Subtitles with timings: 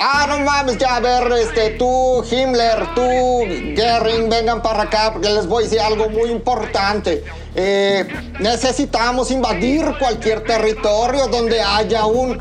[0.00, 3.02] Ah, no mames, ya, a ver, este, tú, Himmler, tú,
[3.74, 7.24] Gering, vengan para acá porque les voy a decir algo muy importante.
[7.54, 8.06] Eh,
[8.38, 12.38] necesitamos invadir cualquier territorio donde haya un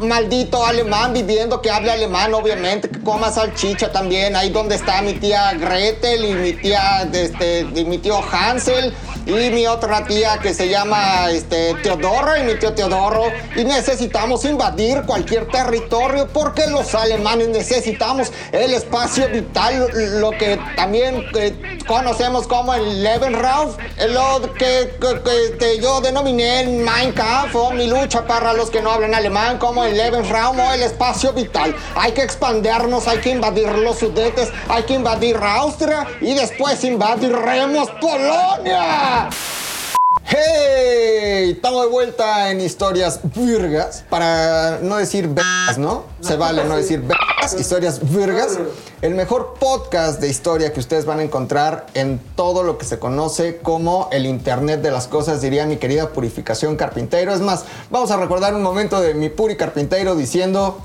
[0.00, 4.36] maldito alemán viviendo que hable alemán, obviamente, que coma salchicha también.
[4.36, 8.94] Ahí donde está mi tía Gretel y mi tía, este, y mi tío Hansel
[9.26, 13.24] y mi otra tía que se llama este, Teodoro y mi tío Teodoro.
[13.56, 19.88] Y necesitamos invadir cualquier territorio porque los alemanes necesitamos el espacio vital,
[20.20, 23.70] lo que también eh, conocemos como el Lebensraum,
[24.10, 24.94] lo que,
[25.46, 29.96] este, yo denominé Kampf o mi lucha para los que no hablan alemán como el
[29.96, 31.74] Lebensraum o el espacio vital.
[31.94, 37.90] Hay que expandernos, hay que invadir los sudetes, hay que invadir Austria y después invadiremos
[38.00, 39.28] Polonia.
[40.24, 41.52] ¡Hey!
[41.52, 46.04] Estamos de vuelta en historias virgas, para no decir vergas, ¿no?
[46.20, 48.58] Se vale no decir vergas, historias virgas.
[49.02, 52.98] El mejor podcast de historia que ustedes van a encontrar en todo lo que se
[52.98, 57.32] conoce como el Internet de las Cosas, diría mi querida Purificación Carpintero.
[57.32, 60.78] Es más, vamos a recordar un momento de mi Puri Carpintero diciendo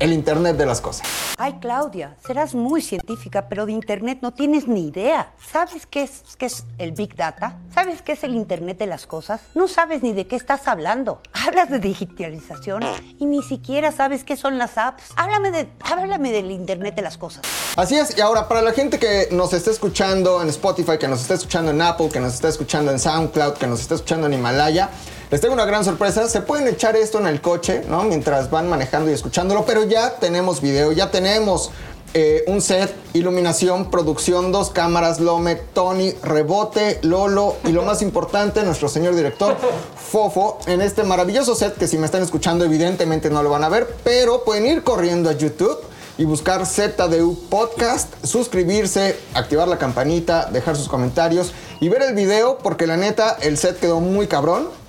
[0.00, 1.06] el Internet de las cosas.
[1.38, 5.32] Ay, Claudia, serás muy científica, pero de Internet no tienes ni idea.
[5.52, 7.58] ¿Sabes qué es, qué es el Big Data?
[7.74, 9.42] ¿Sabes qué es el Internet de las cosas?
[9.54, 11.20] No sabes ni de qué estás hablando.
[11.32, 12.82] Hablas de digitalización
[13.18, 15.04] y ni siquiera sabes qué son las apps.
[15.16, 17.42] Háblame, de, háblame del Internet de las cosas.
[17.76, 21.20] Así es, y ahora para la gente que nos está escuchando en Spotify, que nos
[21.20, 24.34] está escuchando en Apple, que nos está escuchando en SoundCloud, que nos está escuchando en
[24.34, 24.90] Himalaya,
[25.30, 26.28] les tengo una gran sorpresa.
[26.28, 28.02] Se pueden echar esto en el coche, ¿no?
[28.04, 31.70] Mientras van manejando y escuchándolo, pero ya tenemos video, ya tenemos
[32.12, 38.64] eh, un set, iluminación, producción, dos cámaras, Lome, Tony, Rebote, Lolo y lo más importante,
[38.64, 39.56] nuestro señor director,
[39.94, 43.68] Fofo, en este maravilloso set que si me están escuchando evidentemente no lo van a
[43.68, 45.78] ver, pero pueden ir corriendo a YouTube
[46.18, 52.58] y buscar ZDU Podcast, suscribirse, activar la campanita, dejar sus comentarios y ver el video
[52.58, 54.79] porque la neta el set quedó muy cabrón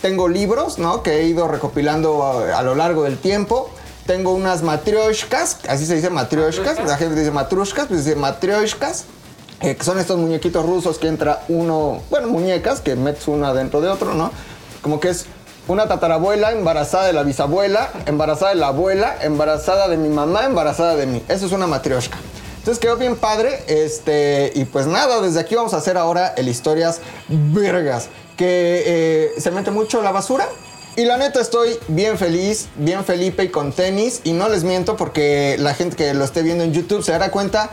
[0.00, 1.02] tengo libros, ¿no?
[1.02, 3.70] Que he ido recopilando a, lo largo del tiempo.
[4.06, 9.04] Tengo unas matrioshkas, así se dice matrioshkas, la gente dice matrushkas, pues dice matrioshkas,
[9.60, 13.82] eh, que son estos muñequitos rusos que entra uno, bueno, muñecas que metes una dentro
[13.82, 14.30] de otro, ¿no?
[14.80, 15.26] Como que es
[15.66, 20.96] una tatarabuela embarazada de la bisabuela, embarazada de la abuela, embarazada de mi mamá, embarazada
[20.96, 21.22] de mí.
[21.28, 22.16] Eso es una matrioshka.
[22.56, 23.62] Entonces quedó bien padre.
[23.66, 28.08] Este, y pues nada, desde aquí vamos a hacer ahora el historias vergas
[28.38, 30.48] que eh, se mete mucho la basura.
[30.96, 34.22] Y la neta estoy bien feliz, bien Felipe y con tenis.
[34.24, 37.30] Y no les miento porque la gente que lo esté viendo en YouTube se dará
[37.30, 37.70] cuenta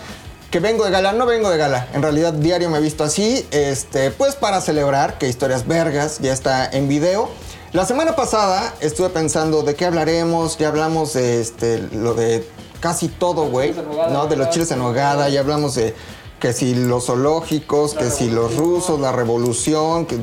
[0.52, 1.14] que vengo de gala.
[1.14, 1.88] No vengo de gala.
[1.94, 3.48] En realidad diario me he visto así.
[3.52, 7.30] Este, pues para celebrar que Historias Vergas ya está en video.
[7.72, 10.58] La semana pasada estuve pensando de qué hablaremos.
[10.58, 12.48] Ya hablamos de este, lo de
[12.80, 13.74] casi todo, güey.
[14.12, 14.28] ¿no?
[14.28, 15.30] De los chiles en hogada.
[15.30, 15.96] Ya hablamos de
[16.46, 20.16] que si los zoológicos, que si los rusos, la revolución, que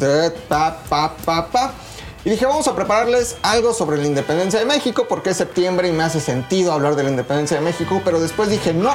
[0.48, 1.72] pa, pa, pa, pa.
[2.24, 5.90] Y dije, vamos a prepararles algo sobre la independencia de México, porque es septiembre y
[5.90, 8.94] me hace sentido hablar de la independencia de México, pero después dije, no.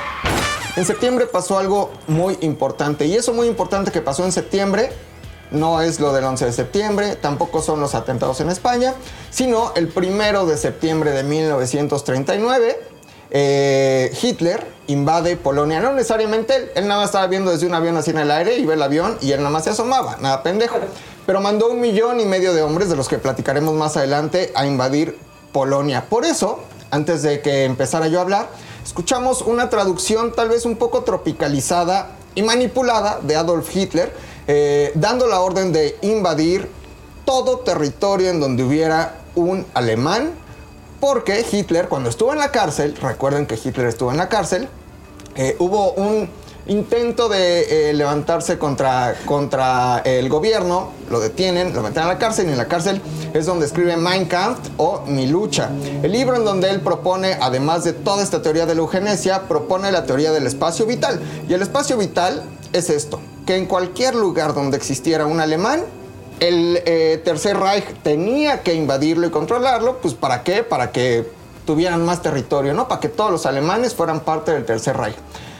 [0.77, 4.89] En septiembre pasó algo muy importante, y eso muy importante que pasó en septiembre
[5.51, 8.93] no es lo del 11 de septiembre, tampoco son los atentados en España,
[9.31, 12.96] sino el primero de septiembre de 1939
[13.31, 15.79] eh, Hitler invade Polonia.
[15.79, 18.57] No necesariamente él, él nada más estaba viendo desde un avión así en el aire
[18.57, 20.77] y ve el avión y él nada más se asomaba, nada pendejo.
[21.25, 24.65] Pero mandó un millón y medio de hombres, de los que platicaremos más adelante, a
[24.65, 25.17] invadir
[25.51, 26.05] Polonia.
[26.09, 28.49] Por eso, antes de que empezara yo a hablar,
[28.83, 34.13] escuchamos una traducción tal vez un poco tropicalizada y manipulada de Adolf Hitler,
[34.47, 36.69] eh, dando la orden de invadir
[37.25, 40.31] todo territorio en donde hubiera un alemán
[40.99, 44.67] porque Hitler, cuando estuvo en la cárcel, recuerden que Hitler estuvo en la cárcel,
[45.35, 46.29] eh, hubo un
[46.67, 52.47] intento de eh, levantarse contra, contra el gobierno, lo detienen, lo meten a la cárcel
[52.47, 53.01] y en la cárcel
[53.33, 55.69] es donde escribe Mein Kampf o Mi lucha.
[56.03, 59.91] El libro en donde él propone, además de toda esta teoría de la eugenesia, propone
[59.91, 61.21] la teoría del espacio vital.
[61.47, 62.43] Y el espacio vital
[62.73, 65.83] es esto, que en cualquier lugar donde existiera un alemán,
[66.39, 70.63] el eh, Tercer Reich tenía que invadirlo y controlarlo, pues ¿para qué?
[70.63, 71.25] Para que
[71.65, 72.87] tuvieran más territorio, ¿no?
[72.87, 75.15] Para que todos los alemanes fueran parte del Tercer Reich.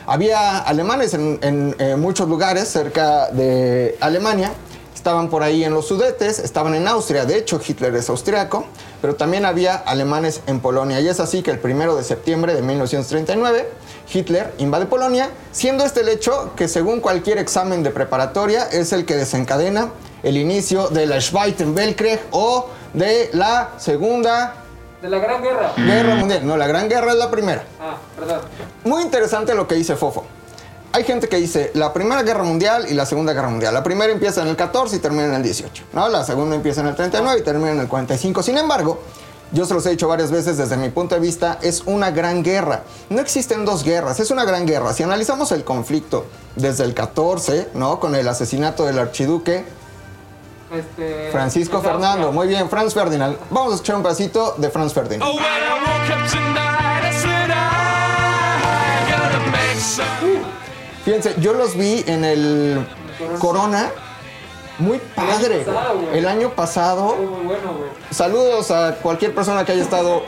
[0.05, 4.53] Había alemanes en, eh, muchos lugares cerca de Alemania,
[4.95, 8.65] estaban por ahí en los Sudetes, estaban en Austria, de hecho Hitler es austriaco,
[9.01, 11.01] pero también había alemanes en Polonia.
[11.01, 13.69] Y es así que el primero de septiembre de 1939,
[14.13, 19.05] Hitler invade Polonia, siendo este el hecho que según cualquier examen de preparatoria es el
[19.05, 19.91] que desencadena
[20.23, 24.55] el inicio de la Zweiten Weltkrieg o de la Segunda
[25.01, 25.73] De la Gran Guerra.
[25.77, 26.45] Guerra Mundial.
[26.45, 27.63] No, la Gran Guerra es la primera.
[27.79, 28.41] Ah, perdón.
[28.83, 30.25] Muy interesante lo que dice Fofo.
[30.93, 33.73] Hay gente que dice la Primera Guerra Mundial y la Segunda Guerra Mundial.
[33.73, 35.83] La primera empieza en el 14 y termina en el 18.
[35.93, 36.09] ¿no?
[36.09, 38.41] La segunda empieza en el 39 y termina en el 45.
[38.41, 38.99] Sin embargo,
[39.51, 42.43] yo se los he dicho varias veces desde mi punto de vista, es una gran
[42.43, 42.83] guerra.
[43.09, 44.93] No existen dos guerras, es una gran guerra.
[44.93, 46.25] Si analizamos el conflicto
[46.55, 47.99] desde el 14, ¿no?
[47.99, 49.65] Con el asesinato del archiduque
[50.71, 51.81] Este, Francisco.
[51.81, 52.31] Fernando.
[52.31, 53.37] Muy bien, Franz Ferdinand.
[53.49, 55.31] Vamos a escuchar un pedacito de Franz Ferdinand.
[55.31, 55.37] Oh.
[61.05, 62.85] Fíjense, yo los vi en el
[63.39, 63.91] Corona.
[64.79, 65.59] Muy padre.
[65.59, 66.05] pasado, güey.
[66.05, 66.19] güey.
[66.19, 67.15] El año pasado.
[67.15, 67.89] Fue muy bueno, güey.
[68.11, 70.21] Saludos a cualquier persona que haya estado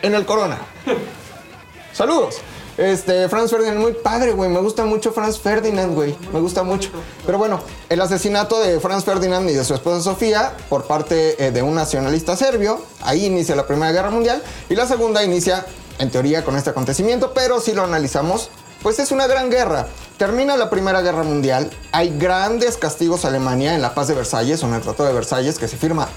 [0.00, 0.58] en el Corona.
[1.92, 2.40] Saludos.
[2.78, 4.48] Este, Franz Ferdinand, muy padre, güey.
[4.48, 6.16] Me gusta mucho Franz Ferdinand, güey.
[6.32, 6.90] Me gusta mucho.
[7.26, 11.50] Pero bueno, el asesinato de Franz Ferdinand y de su esposa Sofía por parte eh,
[11.50, 12.80] de un nacionalista serbio.
[13.02, 14.42] Ahí inicia la Primera Guerra Mundial.
[14.70, 15.66] Y la segunda inicia,
[15.98, 17.32] en teoría, con este acontecimiento.
[17.34, 18.48] Pero si lo analizamos,
[18.80, 19.88] pues es una gran guerra.
[20.16, 21.70] Termina la Primera Guerra Mundial.
[21.90, 25.14] Hay grandes castigos a Alemania en la Paz de Versalles o en el Tratado de
[25.16, 26.08] Versalles que se firma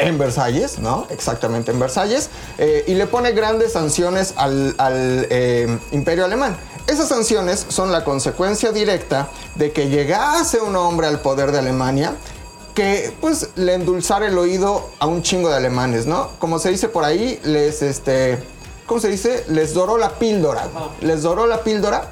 [0.00, 1.06] en Versalles, ¿no?
[1.10, 6.56] Exactamente en Versalles, eh, y le pone grandes sanciones al, al, eh, imperio alemán.
[6.86, 12.14] Esas sanciones son la consecuencia directa de que llegase un hombre al poder de Alemania
[12.74, 16.30] que pues le endulzara el oído a un chingo de alemanes, ¿no?
[16.38, 18.38] Como se dice por ahí, les este
[18.86, 19.44] ¿cómo se dice?
[19.48, 20.68] Les doró la píldora.
[21.00, 22.10] Les doró la píldora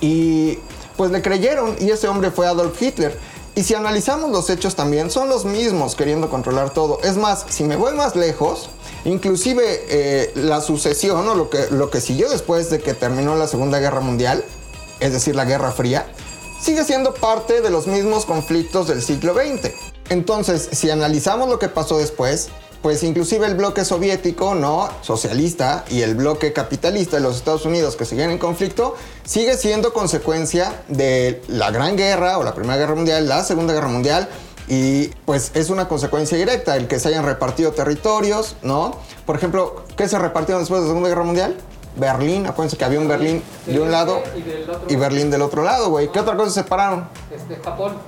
[0.00, 0.58] y
[0.96, 3.18] pues le creyeron y ese hombre fue Adolf Hitler.
[3.54, 7.00] Y si analizamos los hechos también, son los mismos queriendo controlar todo.
[7.02, 8.70] Es más, si me voy más lejos,
[9.04, 13.46] inclusive eh, la sucesión o lo que, lo que siguió después de que terminó la
[13.46, 14.42] Segunda Guerra Mundial,
[15.00, 16.06] es decir, la Guerra Fría,
[16.62, 19.70] sigue siendo parte de los mismos conflictos del siglo XX.
[20.08, 22.48] Entonces, si analizamos lo que pasó después,
[22.82, 27.94] pues inclusive el bloque soviético, no socialista, y el bloque capitalista de los Estados Unidos
[27.96, 32.94] que siguen en conflicto, sigue siendo consecuencia de la Gran Guerra o la Primera Guerra
[32.96, 34.28] Mundial, la Segunda Guerra Mundial,
[34.68, 38.96] y pues es una consecuencia directa el que se hayan repartido territorios, ¿no?
[39.26, 41.56] Por ejemplo, ¿qué se repartieron después de la Segunda Guerra Mundial?
[41.94, 44.86] Berlín, acuérdense que había un Berlín de un lado Y otro.
[44.88, 46.10] y Berlín del otro lado, güey.
[46.10, 47.06] ¿Qué otra cosa se separaron?
[47.30, 47.98] Este, Japón.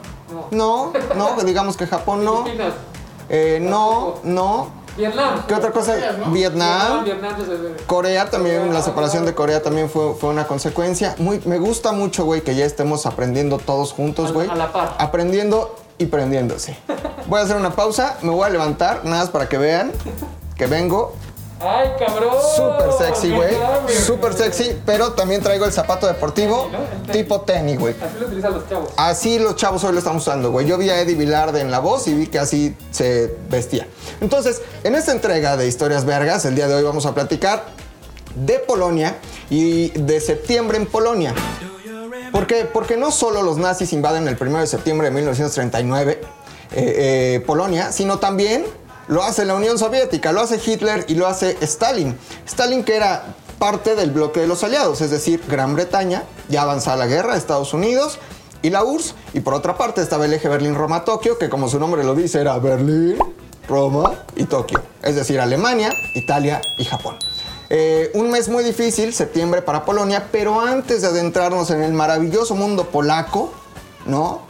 [0.51, 0.91] No.
[1.15, 2.45] No, no, digamos que Japón no.
[2.45, 2.73] Filipinas.
[3.29, 4.69] Eh, no, no.
[4.97, 5.45] Vietnam.
[5.49, 5.97] ¿Qué otra cosa?
[6.29, 7.05] Vietnam.
[7.05, 11.17] Vietnam desde- Corea también, la separación de Corea también fue, fue una consecuencia.
[11.19, 14.49] Muy, me gusta mucho, güey, que ya estemos aprendiendo todos juntos, güey.
[14.49, 14.95] a la par.
[14.99, 16.77] Aprendiendo y prendiéndose.
[17.27, 19.91] Voy a hacer una pausa, me voy a levantar, nada más para que vean
[20.57, 21.15] que vengo
[21.65, 22.35] ¡Ay, cabrón!
[22.57, 23.55] súper sexy, güey.
[24.05, 26.69] Súper sexy, pero también traigo el zapato deportivo
[27.11, 27.95] tipo tenis, güey.
[27.95, 28.91] Así lo utilizan los chavos.
[28.97, 30.67] Así los chavos hoy lo están usando, güey.
[30.67, 33.87] Yo vi a Eddie Vilarde en la voz y vi que así se vestía.
[34.21, 37.65] Entonces, en esta entrega de Historias Vergas, el día de hoy vamos a platicar
[38.35, 39.17] de Polonia
[39.49, 41.35] y de septiembre en Polonia.
[42.33, 42.69] ¿Por qué?
[42.71, 46.25] Porque no solo los nazis invaden el 1 de septiembre de 1939 eh,
[46.77, 48.65] eh, Polonia, sino también
[49.09, 52.17] lo hace la Unión Soviética, lo hace Hitler y lo hace Stalin.
[52.47, 56.97] Stalin que era parte del bloque de los aliados, es decir, Gran Bretaña, ya avanzada
[56.97, 58.19] la guerra, Estados Unidos
[58.63, 59.15] y la URSS.
[59.35, 62.59] Y por otra parte estaba el eje Berlín-Roma-Tokio, que como su nombre lo dice era
[62.59, 63.19] Berlín,
[63.69, 67.17] Roma y Tokio, es decir, Alemania, Italia y Japón.
[67.71, 72.55] Eh, un mes muy difícil, septiembre para Polonia, pero antes de adentrarnos en el maravilloso
[72.55, 73.53] mundo polaco,
[74.07, 74.43] ¿no?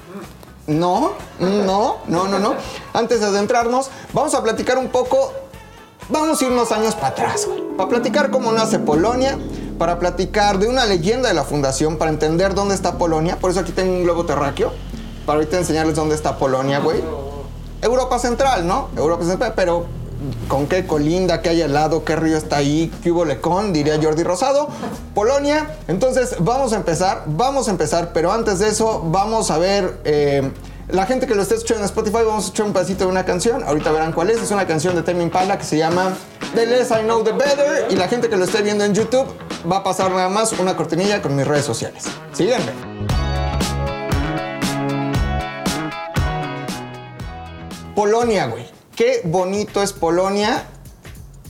[0.66, 2.54] No, no, no, no, no.
[2.94, 5.32] Antes de adentrarnos, vamos a platicar un poco,
[6.08, 9.38] vamos a irnos años para atrás, güey, para platicar cómo nace Polonia,
[9.78, 13.36] para platicar de una leyenda de la fundación, para entender dónde está Polonia.
[13.36, 14.72] Por eso aquí tengo un globo terráqueo,
[15.26, 17.02] para ahorita enseñarles dónde está Polonia, güey.
[17.82, 18.88] Europa Central, ¿no?
[18.96, 19.84] Europa Central, pero
[20.48, 23.98] con qué colinda, qué hay al lado, qué río está ahí, qué hubo lecón, diría
[24.02, 24.68] Jordi Rosado.
[25.14, 25.76] Polonia.
[25.88, 30.00] Entonces, vamos a empezar, vamos a empezar, pero antes de eso, vamos a ver.
[30.04, 30.50] eh,
[30.88, 33.24] la gente que lo esté escuchando en Spotify, vamos a escuchar un pedacito de una
[33.24, 33.64] canción.
[33.64, 34.42] Ahorita verán cuál es.
[34.42, 36.12] Es una canción de Tame Impala que se llama
[36.54, 37.86] The Less I Know The Better.
[37.90, 39.26] Y la gente que lo esté viendo en YouTube
[39.70, 42.04] va a pasar nada más una cortinilla con mis redes sociales.
[42.34, 42.72] Síganme.
[47.94, 48.73] Polonia, güey.
[48.96, 50.68] Qué bonito es Polonia.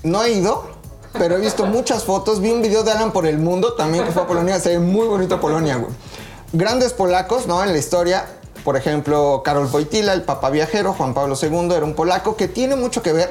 [0.03, 0.65] No he ido,
[1.13, 2.41] pero he visto muchas fotos.
[2.41, 4.59] Vi un video de Alan por el mundo también que fue a Polonia.
[4.61, 5.93] Se ve muy bonito Polonia, güey.
[6.55, 7.63] Grandes polacos, ¿no?
[7.63, 8.25] En la historia.
[8.65, 12.77] Por ejemplo, Karol Wojtyla, el papa viajero, Juan Pablo II, era un polaco que tiene
[12.77, 13.31] mucho que ver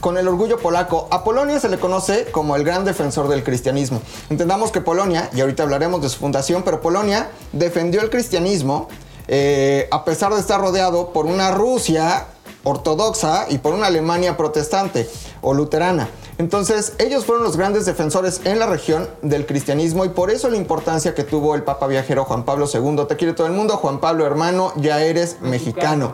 [0.00, 1.06] con el orgullo polaco.
[1.10, 4.00] A Polonia se le conoce como el gran defensor del cristianismo.
[4.30, 8.88] Entendamos que Polonia, y ahorita hablaremos de su fundación, pero Polonia defendió el cristianismo
[9.28, 12.26] eh, a pesar de estar rodeado por una Rusia
[12.64, 15.08] ortodoxa y por una Alemania protestante.
[15.44, 16.08] o luterana.
[16.38, 20.56] Entonces, ellos fueron los grandes defensores en la región del cristianismo y por eso la
[20.56, 23.04] importancia que tuvo el Papa viajero Juan Pablo II.
[23.08, 26.12] Te quiere todo el mundo, Juan Pablo hermano, ya eres mexicano.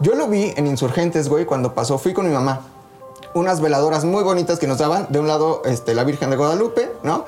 [0.00, 2.62] Yo lo vi en Insurgentes, güey, cuando pasó, fui con mi mamá.
[3.34, 6.90] Unas veladoras muy bonitas que nos daban, de un lado este, la Virgen de Guadalupe,
[7.02, 7.24] ¿no?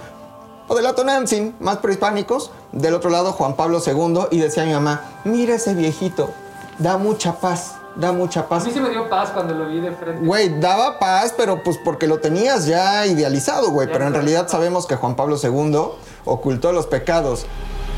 [0.69, 4.73] O del lado Nancy, más prehispánicos, del otro lado Juan Pablo II y decía mi
[4.73, 6.31] mamá, mira ese viejito,
[6.79, 8.65] da mucha paz, da mucha A paz.
[8.65, 10.25] mí sí me dio paz cuando lo vi de frente.
[10.25, 13.89] Güey, daba paz, pero pues porque lo tenías ya idealizado, güey.
[13.91, 15.79] Pero en realidad sabemos que Juan Pablo II
[16.25, 17.47] ocultó los pecados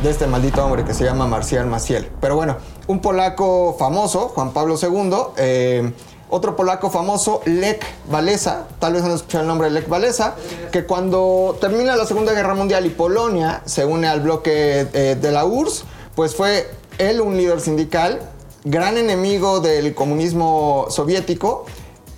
[0.03, 2.11] de este maldito hombre que se llama Marcial Maciel.
[2.21, 5.93] Pero bueno, un polaco famoso, Juan Pablo II, eh,
[6.29, 10.35] otro polaco famoso, Lech Walesa, tal vez han escuchado el nombre de Lech Walesa,
[10.73, 15.31] que cuando termina la Segunda Guerra Mundial y Polonia se une al bloque eh, de
[15.33, 15.85] la URSS,
[16.17, 18.21] pues fue él un líder sindical,
[18.65, 21.67] gran enemigo del comunismo soviético,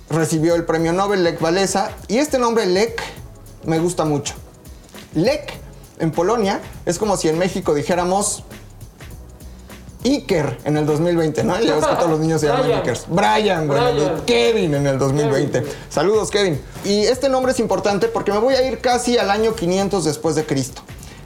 [0.09, 3.01] recibió el premio Nobel Lech Walesa y este nombre Lech
[3.65, 4.33] me gusta mucho.
[5.13, 5.53] Lech
[5.99, 8.43] en Polonia es como si en México dijéramos
[10.05, 11.59] Iker en el 2020, ¿no?
[11.59, 12.79] Ya ves que todos los niños se llaman Brian.
[12.79, 13.05] Ikers.
[13.09, 13.79] Brian, güey.
[13.79, 14.21] Brian.
[14.25, 15.51] Kevin en el 2020.
[15.51, 15.73] Kevin.
[15.89, 16.61] Saludos, Kevin.
[16.85, 20.35] Y este nombre es importante porque me voy a ir casi al año 500 después
[20.35, 20.81] de Cristo.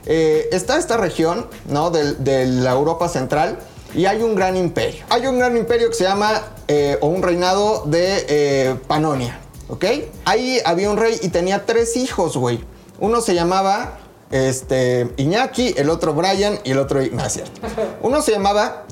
[0.06, 1.90] Eh, está esta región, ¿no?
[1.90, 3.60] De, de la Europa Central
[3.94, 5.04] y hay un gran imperio.
[5.08, 9.84] Hay un gran imperio que se llama, eh, o un reinado de eh, Panonia, ¿ok?
[10.24, 12.64] Ahí había un rey y tenía tres hijos, güey.
[13.00, 13.98] Uno se llamaba
[14.30, 17.00] este, Iñaki, el otro Brian y el otro...
[17.12, 17.60] No, es cierto.
[18.02, 18.84] Uno se llamaba,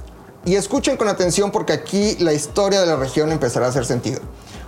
[0.44, 4.20] y escuchen con atención porque aquí la historia de la región empezará a hacer sentido.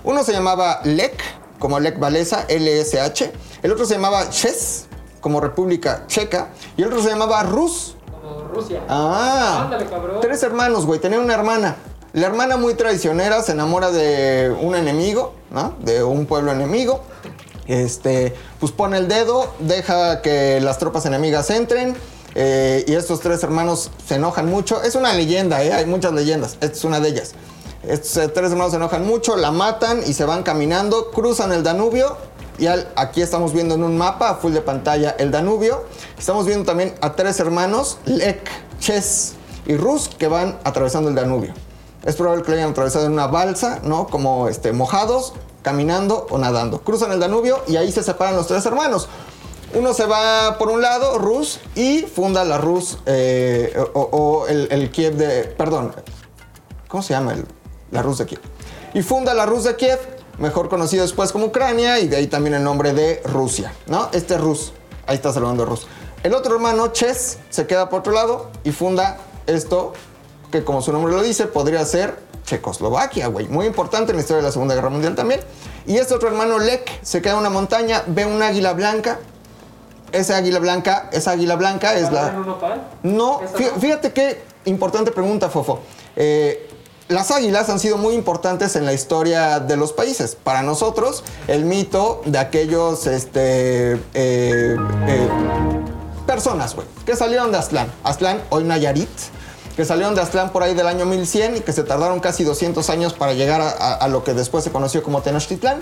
[0.05, 1.23] Uno se llamaba Lech,
[1.59, 3.33] como Lech Walesa, L-S-H.
[3.63, 4.87] El otro se llamaba Ches,
[5.21, 6.49] como República Checa.
[6.77, 7.97] Y el otro se llamaba Rus,
[8.35, 8.81] Como Rusia.
[8.89, 10.19] Ah, Ándale, cabrón.
[10.21, 11.01] tres hermanos, güey.
[11.01, 11.77] Tenía una hermana.
[12.13, 15.75] La hermana muy traicionera se enamora de un enemigo, ¿no?
[15.81, 17.03] De un pueblo enemigo.
[17.67, 21.97] Este, pues pone el dedo, deja que las tropas enemigas entren.
[22.35, 24.83] eh, y estos tres hermanos se enojan mucho.
[24.83, 25.73] Es una leyenda, ¿eh?
[25.73, 26.53] Hay muchas leyendas.
[26.61, 27.33] Esta es una de ellas.
[27.87, 31.63] Estos eh, tres hermanos se enojan mucho, la matan y se van caminando, cruzan el
[31.63, 32.17] Danubio.
[32.63, 35.83] Y al- aquí estamos viendo en un mapa, a full de pantalla, el Danubio.
[36.17, 39.33] Estamos viendo también a tres hermanos, Lek, Ches
[39.67, 41.53] y Rus, que van atravesando el Danubio.
[42.05, 44.07] Es probable que lo hayan atravesado en una balsa, ¿no?
[44.07, 46.83] Como este, mojados, caminando o nadando.
[46.83, 49.09] Cruzan el Danubio y ahí se separan los tres hermanos.
[49.75, 54.69] Uno se va por un lado, Rus, y funda la Rus, eh, o, o el,
[54.71, 55.47] el Kiev de.
[55.59, 55.93] Perdón,
[56.87, 57.33] ¿cómo se llama?
[57.33, 57.45] El-
[57.91, 58.41] la Rus de Kiev.
[58.95, 59.99] Y funda la Rus de Kiev,
[60.43, 64.09] mejor conocido después como Ucrania, y de ahí también el nombre de Rusia, ¿no?
[64.13, 64.73] Este es Rus.
[65.07, 65.87] Ahí está saludando a Rus.
[66.25, 69.93] El otro hermano, Ches, se queda por otro lado y funda esto,
[70.51, 73.47] que como su nombre lo dice, podría ser Checoslovaquia, güey.
[73.49, 75.41] Muy importante en la historia de la Segunda Guerra Mundial también.
[75.87, 79.21] Y este otro hermano, Lek, se queda en una montaña, ve un águila blanca.
[80.11, 82.79] Esa águila blanca, esa águila blanca es ¿Guardan la...
[83.05, 83.41] no?
[83.81, 85.81] fíjate qué importante pregunta, Fofo.
[86.17, 86.69] Eh,
[87.13, 90.37] las águilas han sido muy importantes en la historia de los países.
[90.37, 95.29] Para nosotros, el mito de aquellos este, eh, eh,
[96.27, 97.93] personas, güey, que salieron de Aztlán.
[98.03, 99.09] Aztlán, hoy Nayarit,
[99.77, 102.89] que salieron de Aztlán por ahí del año 1100 y que se tardaron casi 200
[102.91, 105.81] años para llegar a, lo que después se conoció como Tenochtitlán.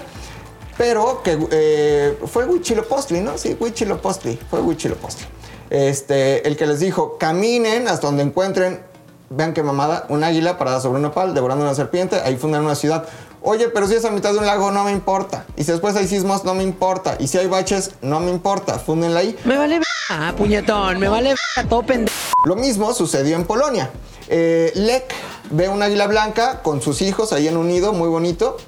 [0.79, 3.37] Pero que eh, fue Huitzilopochtli, ¿no?
[3.37, 5.27] Sí, Huitzilopochtli, fue Huitzilopochtli.
[5.69, 8.90] Este, el que les dijo, caminen hasta donde encuentren,
[9.31, 12.75] vean qué mamada, un águila parada sobre un nopal, devorando una serpiente, ahí fundan una
[12.75, 13.07] ciudad.
[13.43, 15.47] Oye, pero si es a mitad de un lago, no me importa.
[15.57, 17.17] Y si después hay sismos, no me importa.
[17.21, 18.79] Y si hay baches, no me importa.
[18.79, 19.37] Fúndenla ahí.
[19.45, 21.35] Me vale ah, puñetón, me vale
[21.69, 22.15] todo pendejo.
[22.45, 23.91] Lo mismo sucedió en Polonia.
[24.29, 25.15] Eh, Lek
[25.51, 28.59] ve un águila blanca con sus hijos ahí en un nido muy bonito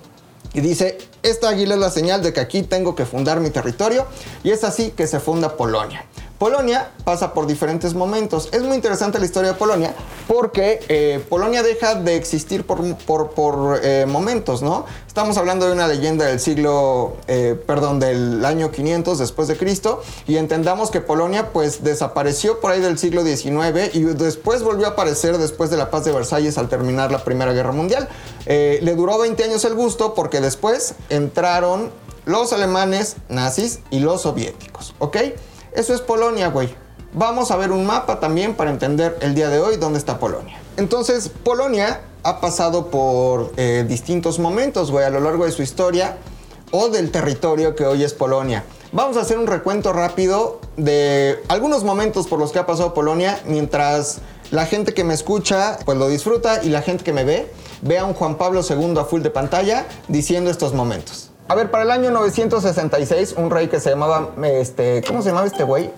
[0.54, 4.07] y dice, esta águila es la señal de que aquí tengo que fundar mi territorio
[4.42, 6.07] y es así que se funda Polonia.
[6.46, 8.49] Polonia pasa por diferentes momentos.
[8.50, 9.94] Es muy interesante la historia de Polonia
[10.26, 14.84] porque eh, Polonia deja de existir por, por- por, eh, momentos, ¿no?
[15.06, 20.02] Estamos hablando de una leyenda del siglo, eh, perdón, del año 500 después de Cristo
[20.26, 24.90] y entendamos que Polonia pues desapareció por ahí del siglo XIX y después volvió a
[24.90, 28.08] aparecer después de la paz de Versalles al terminar la Primera Guerra Mundial.
[28.46, 31.92] Eh, le duró 20 años el gusto porque después entraron
[32.25, 35.16] los alemanes nazis y los soviéticos, ¿ok?
[35.75, 36.75] Eso es Polonia, güey.
[37.14, 40.61] Vamos a ver un mapa también para entender el día de hoy dónde está Polonia.
[40.76, 46.19] Entonces, Polonia ha pasado por eh, distintos momentos, güey, a lo largo de su historia
[46.73, 48.64] o del territorio que hoy es Polonia.
[48.93, 53.41] Vamos a hacer un recuento rápido de algunos momentos por los que ha pasado Polonia
[53.47, 54.19] mientras
[54.50, 57.50] la gente que me escucha pues lo disfruta y la gente que me ve
[57.81, 61.32] ve a un Juan Pablo II a full de pantalla diciendo estos momentos.
[61.49, 65.46] A ver, para el año 966, un rey que se llamaba, este, ¿cómo se llamaba
[65.46, 65.90] este güey?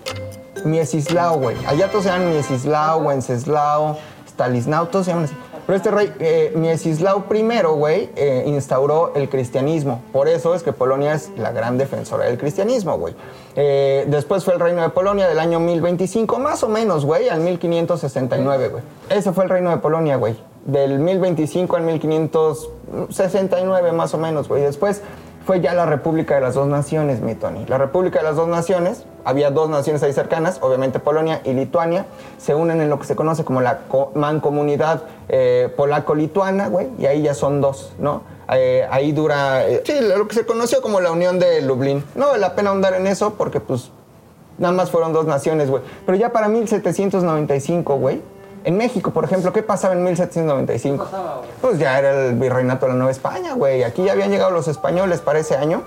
[0.65, 1.55] Miesislao, güey.
[1.65, 3.97] Allá todos se llaman Miesislao, Wenceslao,
[4.27, 5.35] Stalisnao, todos se llaman así.
[5.65, 7.41] Pero este rey, eh, Miesislao I,
[7.75, 10.01] güey, eh, instauró el cristianismo.
[10.11, 13.15] Por eso es que Polonia es la gran defensora del cristianismo, güey.
[13.55, 17.39] Eh, después fue el reino de Polonia del año 1025, más o menos, güey, al
[17.39, 18.83] 1569, güey.
[19.09, 20.35] Ese fue el reino de Polonia, güey.
[20.65, 24.61] Del 1025 al 1569, más o menos, güey.
[24.61, 25.01] Después
[25.45, 27.65] fue ya la República de las Dos Naciones, mi Tony.
[27.67, 32.05] La República de las Dos Naciones, había dos naciones ahí cercanas, obviamente Polonia y Lituania,
[32.37, 37.05] se unen en lo que se conoce como la co- mancomunidad eh, polaco-lituana, güey, y
[37.05, 38.21] ahí ya son dos, ¿no?
[38.53, 42.03] Eh, ahí dura, eh, sí, lo que se conoció como la Unión de Lublin.
[42.15, 43.91] No vale la pena ahondar en eso porque, pues,
[44.57, 45.81] nada más fueron dos naciones, güey.
[46.05, 48.21] Pero ya para 1795, güey,
[48.65, 51.05] en México, por ejemplo, ¿qué pasaba en 1795?
[51.05, 51.41] ¿Qué pasaba?
[51.61, 53.83] Pues ya era el virreinato de la Nueva España, güey.
[53.83, 55.83] Aquí ya habían llegado los españoles para ese año.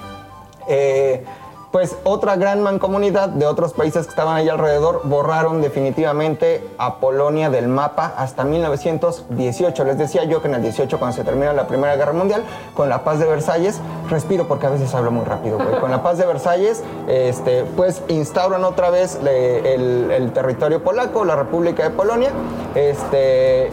[0.68, 1.25] Eh,
[1.70, 7.50] pues otra gran mancomunidad de otros países que estaban ahí alrededor borraron definitivamente a Polonia
[7.50, 9.84] del mapa hasta 1918.
[9.84, 12.42] Les decía yo que en el 18, cuando se termina la Primera Guerra Mundial,
[12.75, 15.78] con la paz de Versalles, respiro porque a veces hablo muy rápido, güey.
[15.80, 21.37] Con la paz de Versalles, este, pues instauran otra vez el, el territorio polaco, la
[21.37, 22.30] República de Polonia.
[22.75, 23.70] Este,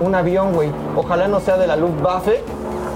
[0.00, 0.70] un avión, güey.
[0.96, 2.42] Ojalá no sea de la Luftwaffe.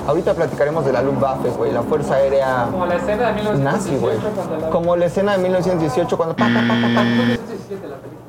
[0.06, 4.61] Ahorita platicaremos de la Luftwaffe, güey, la Fuerza Aérea Como la escena de 1918 nazi,
[4.61, 4.70] la...
[4.70, 6.37] Como la escena de 1918 cuando...
[6.37, 7.02] pa, pa, pa, pa, pa.
[7.02, 8.25] 1917 la película.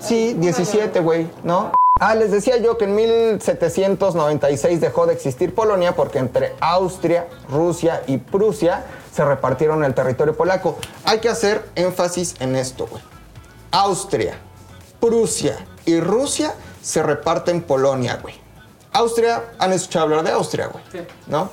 [0.00, 1.70] Sí, 17, güey, ¿no?
[2.00, 8.02] Ah, les decía yo que en 1796 dejó de existir Polonia porque entre Austria, Rusia
[8.08, 10.76] y Prusia se repartieron el territorio polaco.
[11.04, 13.00] Hay que hacer énfasis en esto, güey.
[13.70, 14.34] Austria,
[14.98, 15.56] Prusia
[15.86, 16.52] y Rusia
[16.82, 18.43] se reparten Polonia, güey.
[18.94, 20.82] Austria, han escuchado hablar de Austria, güey.
[20.90, 20.98] Sí.
[21.26, 21.50] ¿No?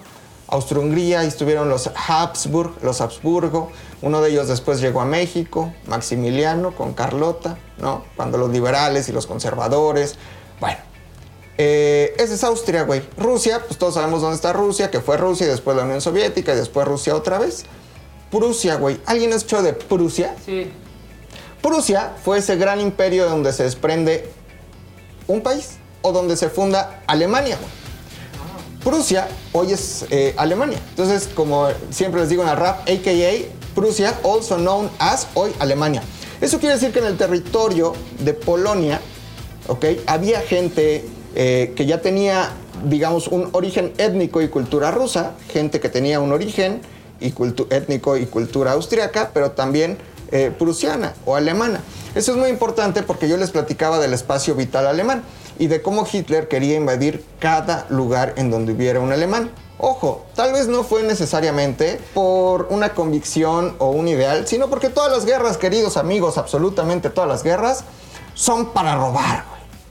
[0.48, 3.72] Austria-Hungría, ahí estuvieron los Habsburg, los Habsburgo.
[4.02, 8.04] Uno de ellos después llegó a México, Maximiliano con Carlota, ¿no?
[8.16, 10.16] Cuando los liberales y los conservadores.
[10.60, 10.78] Bueno,
[11.58, 13.02] eh, esa es Austria, güey.
[13.18, 16.54] Rusia, pues todos sabemos dónde está Rusia, que fue Rusia y después la Unión Soviética
[16.54, 17.66] y después Rusia otra vez.
[18.30, 19.00] Prusia, güey.
[19.06, 20.36] ¿Alguien ha escuchado de Prusia?
[20.46, 20.70] Sí.
[21.62, 24.30] Prusia fue ese gran imperio donde se desprende
[25.28, 27.58] un país o donde se funda Alemania.
[28.84, 30.80] Prusia hoy es eh, Alemania.
[30.90, 36.02] Entonces, como siempre les digo en el rap, AKA Prusia, also known as hoy Alemania.
[36.42, 39.00] Eso quiere decir que en el territorio de Polonia.
[40.08, 42.50] Había gente eh, que ya tenía,
[42.84, 46.82] digamos, un origen étnico y cultura rusa, gente que tenía un origen
[47.22, 47.34] y
[47.70, 49.98] étnico y cultura austriaca, pero también
[50.32, 51.82] eh, prusiana o alemana.
[52.16, 55.24] Eso es muy importante porque yo les platicaba del espacio vital alemán
[55.60, 59.52] y de cómo Hitler quería invadir cada lugar en donde hubiera un alemán.
[59.78, 65.12] Ojo, tal vez no fue necesariamente por una convicción o un ideal, sino porque todas
[65.12, 67.84] las guerras, queridos amigos, absolutamente todas las guerras,
[68.36, 69.44] son para robar.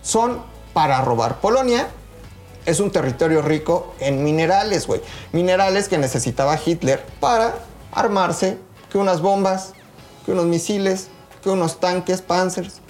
[0.02, 0.42] Son
[0.72, 1.40] para robar.
[1.40, 1.88] Polonia
[2.66, 5.00] es un territorio rico en minerales, güey.
[5.32, 7.56] Minerales que necesitaba Hitler para
[7.92, 8.58] armarse
[8.90, 9.72] que unas bombas,
[10.24, 11.08] que unos misiles,
[11.42, 12.80] que unos tanques Panzers,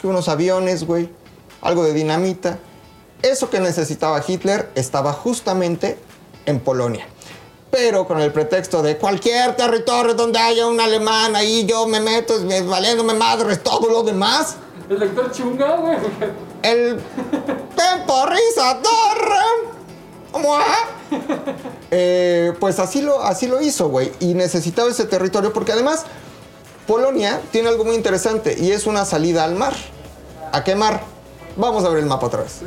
[0.00, 1.10] que unos aviones, güey.
[1.62, 2.58] Algo de dinamita.
[3.22, 5.98] Eso que necesitaba Hitler estaba justamente
[6.46, 7.06] en Polonia.
[7.70, 12.34] Pero con el pretexto de cualquier territorio donde haya un alemán, ahí yo me meto,
[12.36, 14.56] es- valiéndome madres, todo lo demás.
[14.88, 15.96] El lector chunga, güey.
[16.62, 16.98] El
[17.76, 19.28] temporizador.
[20.32, 20.64] ¿Cómo va?
[21.90, 24.12] Eh, pues así lo, así lo hizo, güey.
[24.20, 26.04] Y necesitaba ese territorio porque además
[26.86, 29.74] Polonia tiene algo muy interesante y es una salida al mar.
[30.52, 31.02] ¿A qué mar?
[31.58, 32.60] Vamos a ver el mapa otra vez.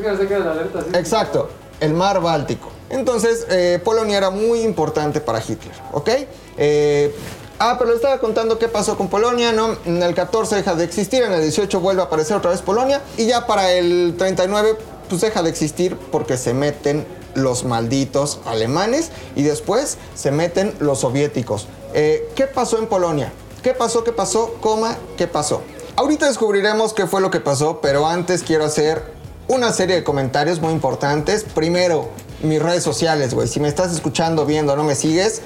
[0.93, 1.49] Exacto,
[1.79, 2.69] el mar Báltico.
[2.89, 6.09] Entonces, eh, Polonia era muy importante para Hitler, ¿ok?
[6.57, 7.15] Eh,
[7.57, 9.77] ah, pero le estaba contando qué pasó con Polonia, ¿no?
[9.85, 13.01] En el 14 deja de existir, en el 18 vuelve a aparecer otra vez Polonia,
[13.17, 14.75] y ya para el 39,
[15.07, 20.99] pues deja de existir porque se meten los malditos alemanes y después se meten los
[20.99, 21.69] soviéticos.
[21.93, 23.31] Eh, ¿Qué pasó en Polonia?
[23.63, 24.03] ¿Qué pasó?
[24.03, 24.55] ¿Qué pasó?
[24.59, 25.61] Coma, ¿qué pasó?
[25.95, 29.03] Ahorita descubriremos qué fue lo que pasó, pero antes quiero hacer
[29.47, 31.43] una serie de comentarios muy importantes.
[31.43, 32.09] Primero,
[32.41, 33.47] mis redes sociales, güey.
[33.47, 35.41] Si me estás escuchando, viendo, no me sigues,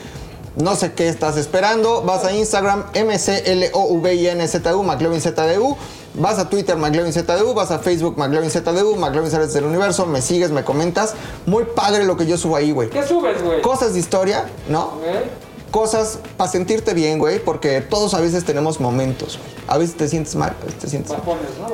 [0.56, 2.04] no sé qué estás esperando.
[2.04, 5.78] Vas a Instagram, M-C-L-O-V-I-N-Z-U, McLevinZDU.
[6.14, 7.54] Vas a Twitter, McLevinZDU.
[7.54, 8.96] Vas a Facebook, McLevinZDU.
[8.96, 10.06] McLevin del Universo.
[10.06, 11.16] Me sigues, me comentas.
[11.46, 12.90] Muy padre lo que yo subo ahí, güey.
[12.90, 13.62] ¿Qué subes, güey?
[13.62, 14.84] Cosas de historia, ¿no?
[14.84, 15.45] Ok.
[15.76, 19.50] Cosas para sentirte bien, güey, porque todos a veces tenemos momentos, güey.
[19.68, 21.22] A veces te sientes mal, a veces te sientes mal.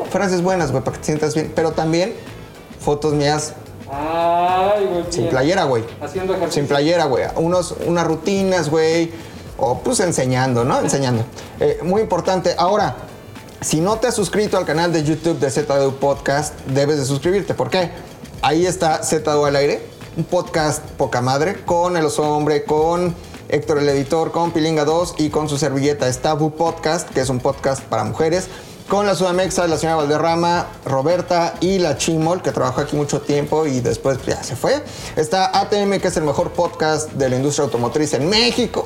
[0.10, 1.52] Frases buenas, güey, para que te sientas bien.
[1.56, 2.16] Pero también
[2.80, 3.54] fotos mías
[3.92, 5.04] Ay, güey.
[5.12, 5.84] Sin playera, güey.
[6.02, 6.64] Haciendo ejercicio.
[6.64, 7.26] Sin playera, güey.
[7.36, 9.12] Unos, unas rutinas, güey.
[9.60, 10.80] O pues enseñando, ¿no?
[10.80, 11.24] Enseñando.
[11.60, 12.56] Eh, muy importante.
[12.58, 12.96] Ahora,
[13.60, 17.54] si no te has suscrito al canal de YouTube de ZDU Podcast, debes de suscribirte.
[17.54, 17.92] ¿Por qué?
[18.42, 19.86] Ahí está ZDU al aire.
[20.18, 21.64] Un podcast poca madre.
[21.66, 23.14] Con el oso hombre, con
[23.52, 26.08] Héctor el editor, con Pilinga 2 y con su servilleta.
[26.08, 28.48] Está Bu Podcast, que es un podcast para mujeres.
[28.88, 33.66] Con la Sudamexa, la señora Valderrama, Roberta y la Chimol, que trabajó aquí mucho tiempo
[33.66, 34.82] y después ya se fue.
[35.18, 38.86] Está ATM, que es el mejor podcast de la industria automotriz en México.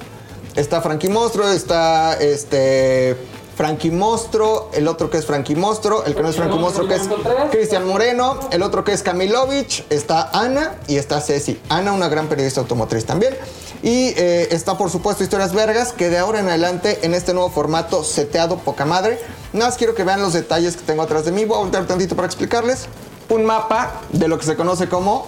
[0.56, 3.16] Está Frankie Mostro, está este
[3.56, 6.96] Frankie Mostro, el otro que es Frankie Mostro, el que no es Frankie Mostro, que
[6.96, 7.04] es
[7.52, 11.62] Cristian Moreno, el otro que es Camilovich, está Ana y está Ceci.
[11.70, 13.34] Ana, una gran periodista automotriz también.
[13.82, 17.50] Y eh, está, por supuesto, Historias Vergas, que de ahora en adelante, en este nuevo
[17.50, 19.20] formato, seteado poca madre.
[19.54, 21.46] Nada más quiero que vean los detalles que tengo atrás de mí.
[21.46, 22.88] Voy a voltear tantito para explicarles.
[23.30, 25.28] Un mapa de lo que se conoce como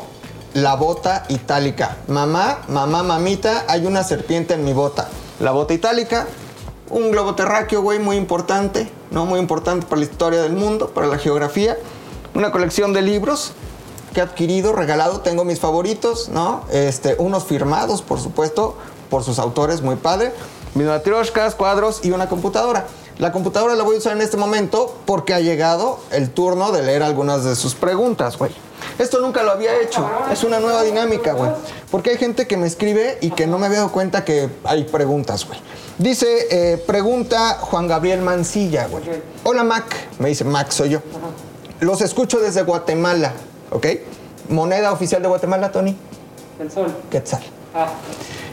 [0.54, 1.98] la bota itálica.
[2.08, 5.08] Mamá, mamá, mamita, hay una serpiente en mi bota.
[5.40, 6.28] La bota itálica,
[6.90, 9.26] un globo terráqueo, güey, muy importante, ¿no?
[9.26, 11.78] Muy importante para la historia del mundo, para la geografía.
[12.34, 13.54] Una colección de libros
[14.14, 16.64] que he adquirido, regalado, tengo mis favoritos, ¿no?
[16.72, 18.76] Este, unos firmados, por supuesto,
[19.10, 20.32] por sus autores, muy padre.
[20.76, 22.86] Mis matrioshkas, cuadros y una computadora.
[23.18, 26.84] La computadora la voy a usar en este momento porque ha llegado el turno de
[26.84, 28.52] leer algunas de sus preguntas, güey.
[29.00, 30.10] Esto nunca lo había hecho.
[30.32, 31.52] Es una nueva dinámica, güey.
[31.92, 34.84] Porque hay gente que me escribe y que no me había dado cuenta que hay
[34.86, 35.60] preguntas, güey.
[35.98, 39.04] Dice, eh, pregunta Juan Gabriel Mancilla, güey.
[39.44, 39.86] Hola, Mac.
[40.20, 41.00] Me dice, Mac, soy yo.
[41.80, 43.34] Los escucho desde Guatemala,
[43.72, 43.88] ¿ok?
[44.50, 45.96] Moneda oficial de Guatemala, Tony.
[46.60, 46.92] El sol.
[47.12, 47.42] Quetzal.
[47.76, 47.90] Ah.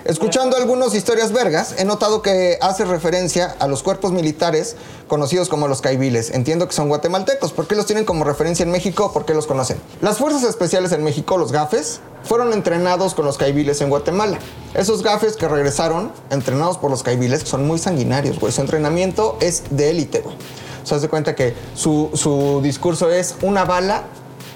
[0.05, 4.77] Escuchando algunas historias vergas, he notado que hace referencia a los cuerpos militares
[5.09, 6.31] conocidos como los caibiles.
[6.33, 7.53] Entiendo que son guatemaltecos.
[7.53, 9.15] ¿Por qué los tienen como referencia en México?
[9.15, 9.79] ¿Por qué los conocen?
[10.03, 14.39] Las fuerzas especiales en México, los GAFES, fueron entrenados con los caibiles en Guatemala.
[14.75, 18.53] Esos GAFES que regresaron, entrenados por los caibiles, son muy sanguinarios, güey.
[18.53, 20.37] Su entrenamiento es de élite, güey.
[20.83, 24.03] O sea, se cuenta que su, su discurso es una bala,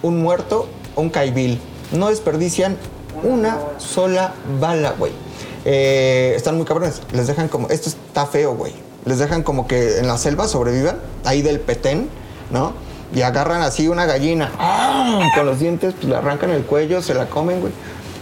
[0.02, 1.58] un muerto, un caibil.
[1.92, 2.76] No desperdician
[3.22, 5.27] una sola bala, güey.
[5.70, 7.02] Eh, están muy cabrones.
[7.12, 7.68] Les dejan como.
[7.68, 8.72] Esto está feo, güey.
[9.04, 12.08] Les dejan como que en la selva sobrevivan, ahí del petén,
[12.50, 12.72] ¿no?
[13.14, 14.50] Y agarran así una gallina.
[14.58, 15.28] ¡ah!
[15.34, 17.72] Con los dientes, pues le arrancan el cuello, se la comen, güey.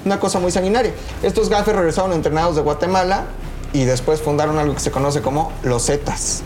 [0.04, 0.92] Una cosa muy sanguinaria.
[1.22, 3.26] Estos gafes regresaron entrenados de Guatemala
[3.72, 6.42] y después fundaron algo que se conoce como los Zetas.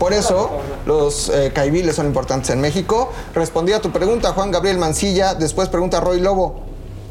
[0.00, 0.50] Por eso,
[0.84, 3.12] los eh, son importantes en México.
[3.36, 5.34] Respondí a tu pregunta, Juan Gabriel Mancilla.
[5.34, 6.69] Después pregunta Roy Lobo.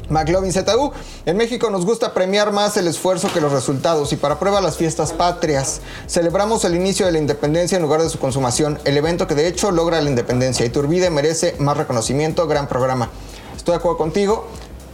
[0.09, 0.91] McLovin ZU.
[1.25, 4.77] En México nos gusta premiar más el esfuerzo que los resultados y para prueba las
[4.77, 5.81] fiestas patrias.
[6.07, 9.47] Celebramos el inicio de la independencia en lugar de su consumación, el evento que de
[9.47, 10.65] hecho logra la independencia.
[10.65, 13.09] Iturbide merece más reconocimiento, gran programa.
[13.55, 14.47] Estoy de acuerdo contigo.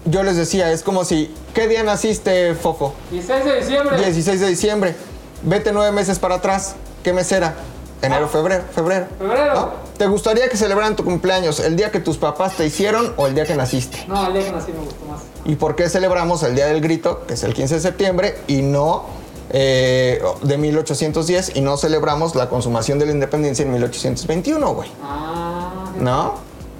[0.06, 2.94] Yo les decía, es como si, ¿qué día naciste, Fofo?
[3.12, 3.98] 16 de diciembre.
[3.98, 4.96] 16 de diciembre.
[5.42, 6.76] Vete nueve meses para atrás.
[7.04, 7.56] ¿Qué mes era?
[8.02, 9.08] Enero, febrero, febrero.
[9.18, 9.54] Febrero.
[9.54, 9.85] ¿No?
[9.98, 13.36] ¿Te gustaría que celebraran tu cumpleaños el día que tus papás te hicieron o el
[13.36, 14.04] día que naciste?
[14.10, 15.22] No, el día que nací me gustó más.
[15.46, 18.62] ¿Y por qué celebramos el Día del Grito, que es el 15 de septiembre, y
[18.62, 19.06] no
[19.52, 24.90] eh, de 1810, y no celebramos la consumación de la independencia en 1821, güey?
[25.02, 25.92] Ah.
[26.00, 26.34] ¿No?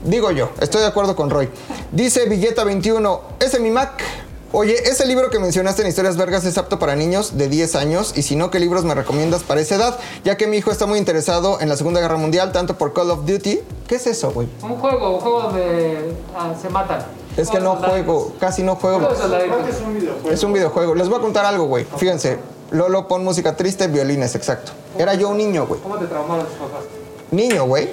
[0.04, 1.50] Digo yo, estoy de acuerdo con Roy.
[1.94, 4.04] Dice Villeta 21, ese mi Mac.
[4.58, 8.14] Oye, ese libro que mencionaste en Historias Vergas es apto para niños de 10 años
[8.16, 10.00] y si no, ¿qué libros me recomiendas para esa edad?
[10.24, 13.12] Ya que mi hijo está muy interesado en la Segunda Guerra Mundial, tanto por Call
[13.12, 13.60] of Duty.
[13.86, 14.48] ¿Qué es eso, güey?
[14.62, 17.06] Un juego, un juego donde ah, se matan.
[17.36, 19.00] Es que no juego, casi no juego.
[19.00, 19.60] Juego de soldaditos.
[20.32, 20.96] Es un videojuego.
[20.96, 21.86] Les voy a contar algo, güey.
[21.98, 22.40] Fíjense,
[22.72, 24.72] Lolo pon música triste, violines, exacto.
[24.98, 25.82] Era yo un niño, güey.
[25.82, 26.86] ¿Cómo te traumaron tus papás?
[27.30, 27.90] Niño, güey.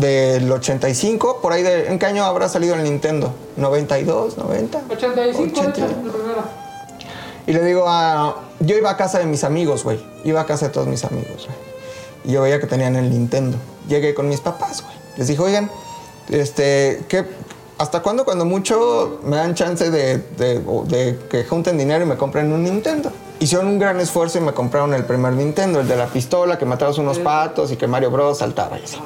[0.00, 1.88] Del 85, por ahí de...
[1.88, 3.32] ¿En qué año habrá salido el Nintendo?
[3.58, 4.80] ¿92, 90?
[4.90, 5.62] 85, 80.
[5.62, 6.42] de hecho, el primero.
[7.46, 8.36] Y le digo a...
[8.60, 10.00] Yo iba a casa de mis amigos, güey.
[10.24, 11.58] Iba a casa de todos mis amigos, güey.
[12.24, 13.58] Y yo veía que tenían el Nintendo.
[13.88, 14.94] Llegué con mis papás, güey.
[15.16, 15.70] Les dije, oigan,
[16.28, 17.24] este, ¿qué,
[17.78, 22.16] ¿hasta cuándo cuando mucho me dan chance de, de- de que junten dinero y me
[22.16, 23.10] compren un Nintendo?
[23.40, 26.66] Hicieron un gran esfuerzo y me compraron el primer Nintendo, el de la pistola, que
[26.66, 28.98] matabas unos patos y que Mario Bros saltaba y así.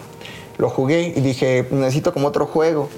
[0.59, 2.89] Lo jugué y dije, necesito como otro juego.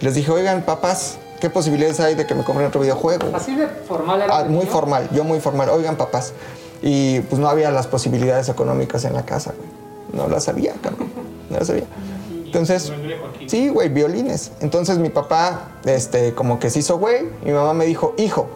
[0.00, 3.28] Les dije, oigan, papás, ¿qué posibilidades hay de que me compren otro videojuego?
[3.34, 4.38] Así de formal era.
[4.38, 5.68] Ah, muy formal, yo muy formal.
[5.70, 6.32] Oigan, papás.
[6.82, 9.68] Y pues no había las posibilidades económicas en la casa, güey.
[10.12, 11.08] No las sabía, cabrón.
[11.50, 11.84] No las sabía.
[12.44, 12.92] Entonces,
[13.46, 14.52] sí, güey, violines.
[14.60, 17.28] Entonces mi papá, este, como que se hizo güey.
[17.44, 18.48] Mi mamá me dijo, hijo,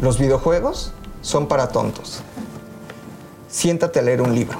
[0.00, 2.20] los videojuegos son para tontos.
[3.48, 4.58] Siéntate a leer un libro.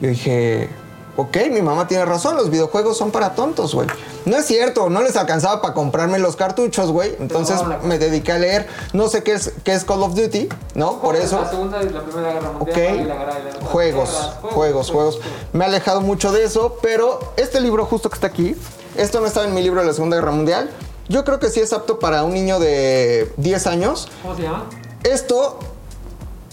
[0.00, 0.68] Yo dije,
[1.16, 3.88] ok, mi mamá tiene razón, los videojuegos son para tontos, güey.
[4.24, 7.16] No es cierto, no les alcanzaba para comprarme los cartuchos, güey.
[7.20, 8.66] Entonces No, me dediqué a leer.
[8.92, 11.00] No sé qué es, qué es Call of Duty, ¿no?
[11.00, 11.40] Por eso.
[11.40, 13.00] La segunda y la primera guerra mundial.
[13.00, 14.10] y la guerra de las juegos,
[14.42, 15.20] juegos, juegos.
[15.52, 18.56] Me he alejado mucho de eso, pero este libro justo que está aquí,
[18.96, 20.70] esto no estaba en mi libro de la Segunda Guerra Mundial.
[21.08, 24.08] Yo creo que sí es apto para un niño de 10 años.
[24.22, 24.64] ¿Cómo se llama?
[25.04, 25.60] Esto,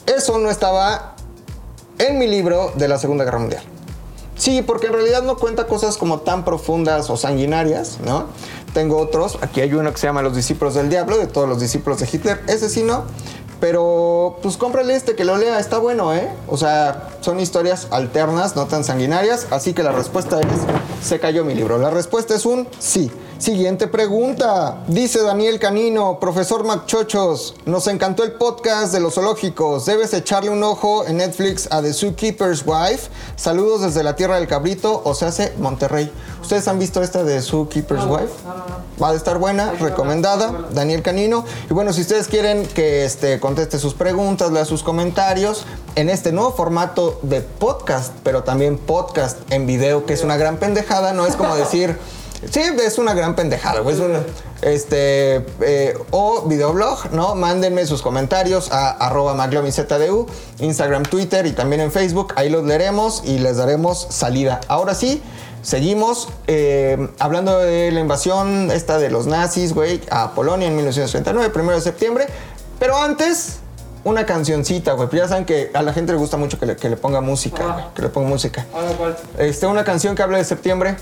[0.06, 1.16] eso no estaba
[1.98, 3.64] en mi libro de la Segunda Guerra Mundial.
[4.36, 8.26] Sí, porque en realidad no cuenta cosas como tan profundas o sanguinarias, ¿no?
[8.74, 11.60] Tengo otros, aquí hay uno que se llama Los discípulos del diablo, de todos los
[11.60, 13.04] discípulos de Hitler, ese sí no,
[13.60, 16.28] pero pues cómprale este que lo lea, está bueno, ¿eh?
[16.48, 21.46] O sea, son historias alternas, no tan sanguinarias, así que la respuesta es, se cayó
[21.46, 21.78] mi libro.
[21.78, 23.10] La respuesta es un sí.
[23.44, 24.86] Siguiente pregunta.
[24.88, 29.86] Dice Daniel Canino, profesor Macchochos, nos encantó el podcast de los zoológicos.
[29.86, 33.10] Debes echarle un ojo en Netflix a The Zookeeper's Wife.
[33.36, 36.10] Saludos desde la tierra del cabrito, o se hace Monterrey.
[36.42, 38.32] ¿Ustedes han visto esta de Zookeeper's Wife?
[39.02, 40.70] Va a estar buena, recomendada.
[40.72, 41.44] Daniel Canino.
[41.70, 46.32] Y bueno, si ustedes quieren que este, conteste sus preguntas, lea sus comentarios en este
[46.32, 51.26] nuevo formato de podcast, pero también podcast en video, que es una gran pendejada, no
[51.26, 51.98] es como decir.
[52.52, 53.96] Sí, es una gran pendejada, güey.
[53.96, 54.22] es una-
[54.62, 57.36] este, eh, o videoblog, ¿no?
[57.36, 59.36] Mándenme sus comentarios a arroba
[60.60, 62.34] Instagram, Twitter y también en Facebook.
[62.38, 64.62] Ahí los leeremos y les daremos salida.
[64.68, 65.22] Ahora sí,
[65.62, 71.50] seguimos eh, hablando de la invasión esta de los nazis, güey, a Polonia en 1939,
[71.50, 72.28] primero de septiembre.
[72.80, 73.58] Pero antes,
[74.04, 75.10] una cancioncita, güey.
[75.12, 77.64] Ya saben que a la gente le gusta mucho que le, que le ponga música,
[77.66, 78.66] güey, que le ponga música.
[78.98, 79.18] ¿cuál?
[79.38, 80.96] Este, una canción que habla de septiembre.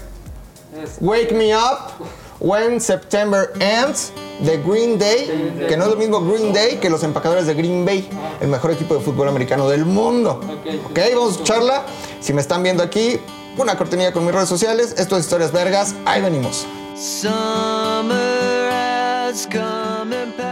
[1.00, 1.94] Wake Me Up
[2.40, 7.04] When September Ends de Green Day, que no es lo mismo Green Day que los
[7.04, 10.42] empacadores de Green Bay, el mejor equipo de fútbol americano del mundo.
[10.90, 11.00] Ok.
[11.14, 11.86] Vamos a escucharla.
[12.20, 13.20] Si me están viendo aquí,
[13.58, 14.96] una cortinilla con mis redes sociales.
[14.98, 15.94] Esto es Historias Vergas.
[16.06, 16.66] Ahí venimos.
[16.96, 20.42] Summer has come and passed.
[20.42, 20.51] The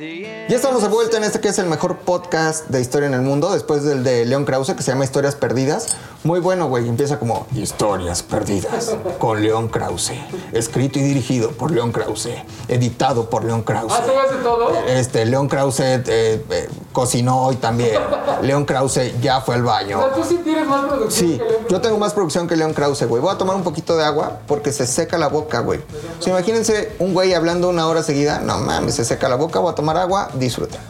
[0.00, 3.20] Ya estamos de vuelta en este que es el mejor podcast de historia en el
[3.20, 5.88] mundo, después del de León Krause, que se llama Historias Perdidas.
[6.24, 6.88] Muy bueno, güey.
[6.88, 10.12] Empieza como Historias Perdidas con León Krause.
[10.52, 12.30] Escrito y dirigido por León Krause.
[12.68, 13.92] Editado por León Krause.
[13.94, 14.70] Ah, ¿tú haces todo?
[14.86, 17.98] Este, León Krause eh, eh, cocinó hoy también.
[18.42, 19.98] León Krause ya fue al O baño.
[20.00, 21.64] sea, tú sí tienes más producción Sí, que León.
[21.68, 23.20] yo tengo más producción que León Krause, güey.
[23.20, 25.80] Voy a tomar un poquito de agua porque se seca la boca, güey.
[26.18, 28.40] O sea, imagínense un güey hablando una hora seguida.
[28.40, 29.58] No mames, se seca la boca.
[29.58, 30.80] Voy a tomar agua, disfruten.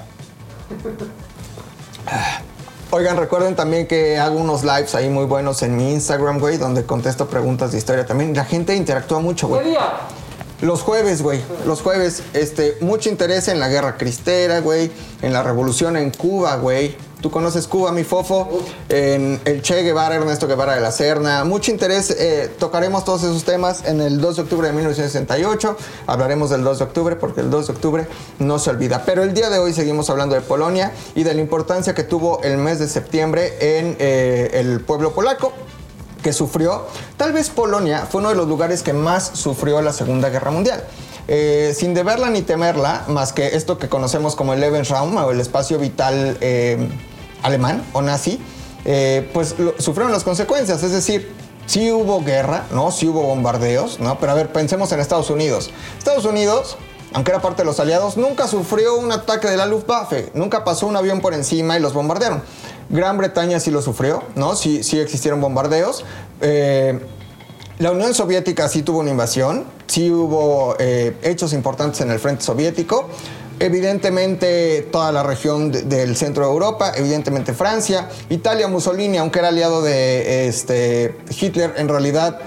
[2.92, 6.84] Oigan, recuerden también que hago unos lives ahí muy buenos en mi Instagram, güey, donde
[6.84, 8.34] contesto preguntas de historia también.
[8.34, 9.66] La gente interactúa mucho, ¿Qué güey.
[9.70, 9.80] día?
[10.60, 11.40] Los jueves, güey.
[11.66, 14.90] Los jueves, este, mucho interés en la guerra cristera, güey.
[15.22, 16.96] En la revolución en Cuba, güey.
[17.20, 18.48] Tú conoces Cuba, mi fofo.
[18.88, 21.44] En el Che Guevara, Ernesto Guevara de la Serna.
[21.44, 22.11] Mucho interés.
[22.11, 25.76] eh, tocaremos todos esos temas en el 2 de octubre de 1968.
[26.06, 28.06] Hablaremos del 2 de octubre porque el 2 de octubre
[28.38, 29.02] no se olvida.
[29.04, 32.40] Pero el día de hoy seguimos hablando de Polonia y de la importancia que tuvo
[32.42, 35.52] el mes de septiembre en eh, el pueblo polaco
[36.22, 40.28] que sufrió, tal vez Polonia fue uno de los lugares que más sufrió la Segunda
[40.28, 40.85] Guerra Mundial.
[41.28, 45.40] Eh, sin deberla ni temerla, más que esto que conocemos como el Lebensraum o el
[45.40, 46.88] espacio vital eh,
[47.42, 48.40] alemán o nazi,
[48.85, 50.83] eh, pues sufrieron las consecuencias.
[50.83, 51.33] Es decir,
[51.66, 52.90] sí hubo guerra, ¿no?
[52.90, 54.18] Sí hubo bombardeos, ¿no?
[54.18, 55.70] Pero a ver, pensemos en Estados Unidos.
[55.98, 56.76] Estados Unidos,
[57.12, 60.31] aunque era parte de los aliados, nunca sufrió un ataque de la Luftwaffe.
[60.35, 62.42] Nunca pasó un avión por encima y los bombardearon.
[62.88, 64.57] Gran Bretaña sí lo sufrió, ¿no?
[64.57, 66.05] Sí, sí existieron bombardeos.
[66.40, 66.98] Eh,
[67.79, 72.42] la Unión Soviética sí tuvo una invasión, sí hubo eh, hechos importantes en el frente
[72.42, 73.09] soviético.
[73.60, 79.48] Evidentemente toda la región de- del centro de Europa, evidentemente Francia, Italia, Mussolini, aunque era
[79.48, 82.40] aliado de este, Hitler, en realidad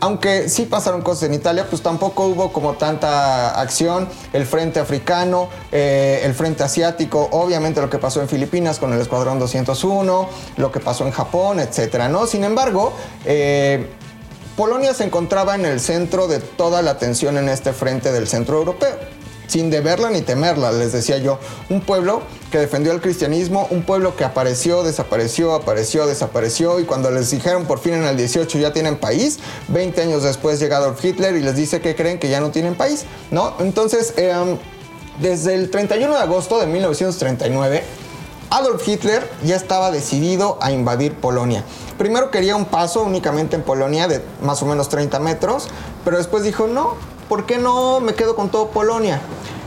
[0.00, 4.08] aunque sí pasaron cosas en Italia, pues tampoco hubo como tanta acción.
[4.32, 9.00] El frente africano, eh, el frente asiático, obviamente lo que pasó en Filipinas con el
[9.00, 12.26] Escuadrón 201, lo que pasó en Japón, etcétera, ¿no?
[12.26, 12.92] Sin embargo,
[13.24, 13.86] eh,
[14.56, 18.58] Polonia se encontraba en el centro de toda la atención en este frente del centro
[18.58, 18.96] europeo.
[19.52, 21.38] Sin deberla ni temerla, les decía yo.
[21.68, 26.80] Un pueblo que defendió el cristianismo, un pueblo que apareció, desapareció, apareció, desapareció.
[26.80, 30.58] Y cuando les dijeron por fin en el 18 ya tienen país, 20 años después
[30.58, 33.52] llega Adolf Hitler y les dice que creen que ya no tienen país, ¿no?
[33.60, 34.32] Entonces, eh,
[35.20, 37.82] desde el 31 de agosto de 1939,
[38.48, 41.62] Adolf Hitler ya estaba decidido a invadir Polonia.
[41.98, 45.68] Primero quería un paso únicamente en Polonia de más o menos 30 metros,
[46.06, 46.96] pero después dijo, no,
[47.28, 49.20] ¿por qué no me quedo con todo Polonia?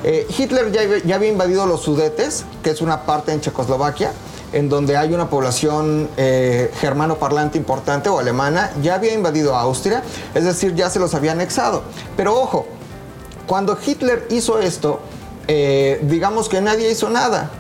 [0.04, 4.12] Eh, Hitler ya, había invadido los Sudetes, que es una parte en Checoslovaquia.
[4.54, 10.02] en donde hay una población eh, germano parlante importante o alemana, ya había invadido Austria,
[10.34, 11.84] es decir, ya se los había anexado.
[12.16, 12.66] Pero ojo,
[13.48, 15.02] cuando Hitler hizo esto,
[15.48, 17.52] eh, digamos que nadie hizo nada.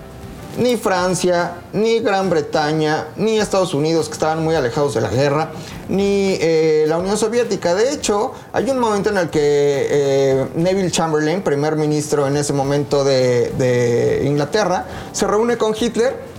[0.57, 5.51] Ni Francia, ni Gran Bretaña, ni Estados Unidos, que estaban muy alejados de la guerra,
[5.89, 7.75] ni eh, la Unión Soviética.
[7.75, 12.53] De hecho, hay un momento en el que eh, Neville Chamberlain, primer ministro en ese
[12.53, 16.34] momento de, de Inglaterra, se reúne con Hitler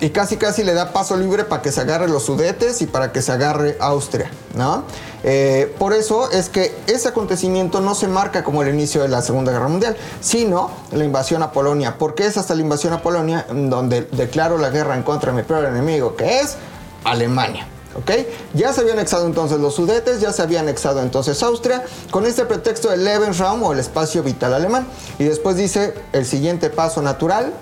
[0.00, 3.12] y casi casi le da paso libre para que se agarre los sudetes y para
[3.12, 4.84] que se agarre Austria, ¿no?
[5.22, 9.20] Eh, por eso es que ese acontecimiento no se marca como el inicio de la
[9.20, 13.46] Segunda Guerra Mundial, sino la invasión a Polonia, porque es hasta la invasión a Polonia
[13.52, 16.56] donde declaro la guerra en contra de mi peor enemigo, que es
[17.04, 17.66] Alemania.
[17.96, 18.12] ¿Ok?
[18.54, 22.44] Ya se habían anexado entonces los sudetes, ya se había anexado entonces Austria, con este
[22.44, 24.86] pretexto del Lebensraum o el espacio vital alemán.
[25.18, 27.52] Y después dice, el siguiente paso natural,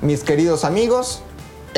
[0.00, 1.22] mis queridos amigos,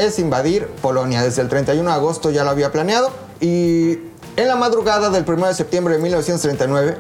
[0.00, 1.22] es invadir Polonia.
[1.22, 3.10] Desde el 31 de agosto ya lo había planeado.
[3.40, 3.98] Y
[4.36, 6.98] en la madrugada del 1 de septiembre de 1939,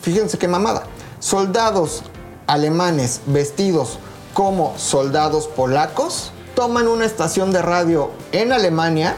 [0.00, 0.84] fíjense qué mamada,
[1.20, 2.02] soldados
[2.46, 3.98] alemanes vestidos
[4.34, 9.16] como soldados polacos toman una estación de radio en Alemania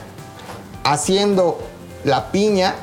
[0.85, 1.59] haciendo
[2.05, 2.75] la piña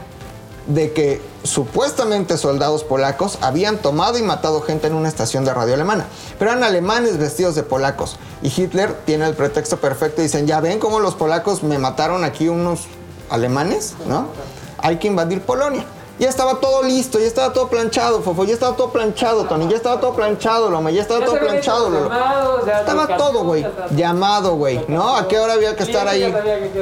[0.67, 5.73] de que supuestamente soldados polacos habían tomado y matado gente en una estación de radio
[5.73, 6.05] alemana.
[6.39, 8.17] Pero eran alemanes vestidos de polacos.
[8.41, 12.23] Y Hitler tiene el pretexto perfecto y dicen, ya ven cómo los polacos me mataron
[12.23, 12.87] aquí unos
[13.29, 14.27] alemanes, ¿no?
[14.79, 15.85] Hay que invadir Polonia.
[16.19, 19.77] Ya estaba todo listo, ya estaba todo planchado, Fofo, ya estaba todo planchado, Tony, ya
[19.77, 22.07] estaba todo planchado, Loma, ya estaba Ya todo planchado, Lolo.
[22.07, 23.65] llamados, ya Estaba los todo, güey.
[23.95, 24.85] Llamado, güey.
[24.87, 25.17] ¿No?
[25.17, 26.31] ¿A qué hora había que estar ahí?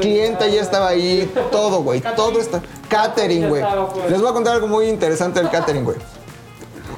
[0.02, 1.32] Cliente ya estaba ahí.
[1.50, 2.02] Todo, güey.
[2.15, 2.62] Todo está.
[2.89, 3.63] Catering, güey.
[3.94, 4.12] pues.
[4.12, 5.98] Les voy a contar algo muy interesante del catering, güey.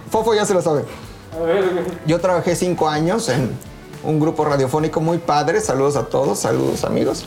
[0.10, 0.86] Fofo ya se lo sabe.
[2.08, 3.56] Yo trabajé cinco años en
[4.04, 5.62] un grupo radiofónico muy padre.
[5.62, 7.26] Saludos a todos, saludos amigos.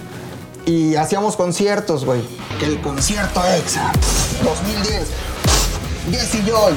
[0.66, 2.20] Y hacíamos conciertos, güey.
[2.59, 3.92] Que el concierto EXA
[4.42, 5.07] 2010.
[6.11, 6.74] Jesse Joy.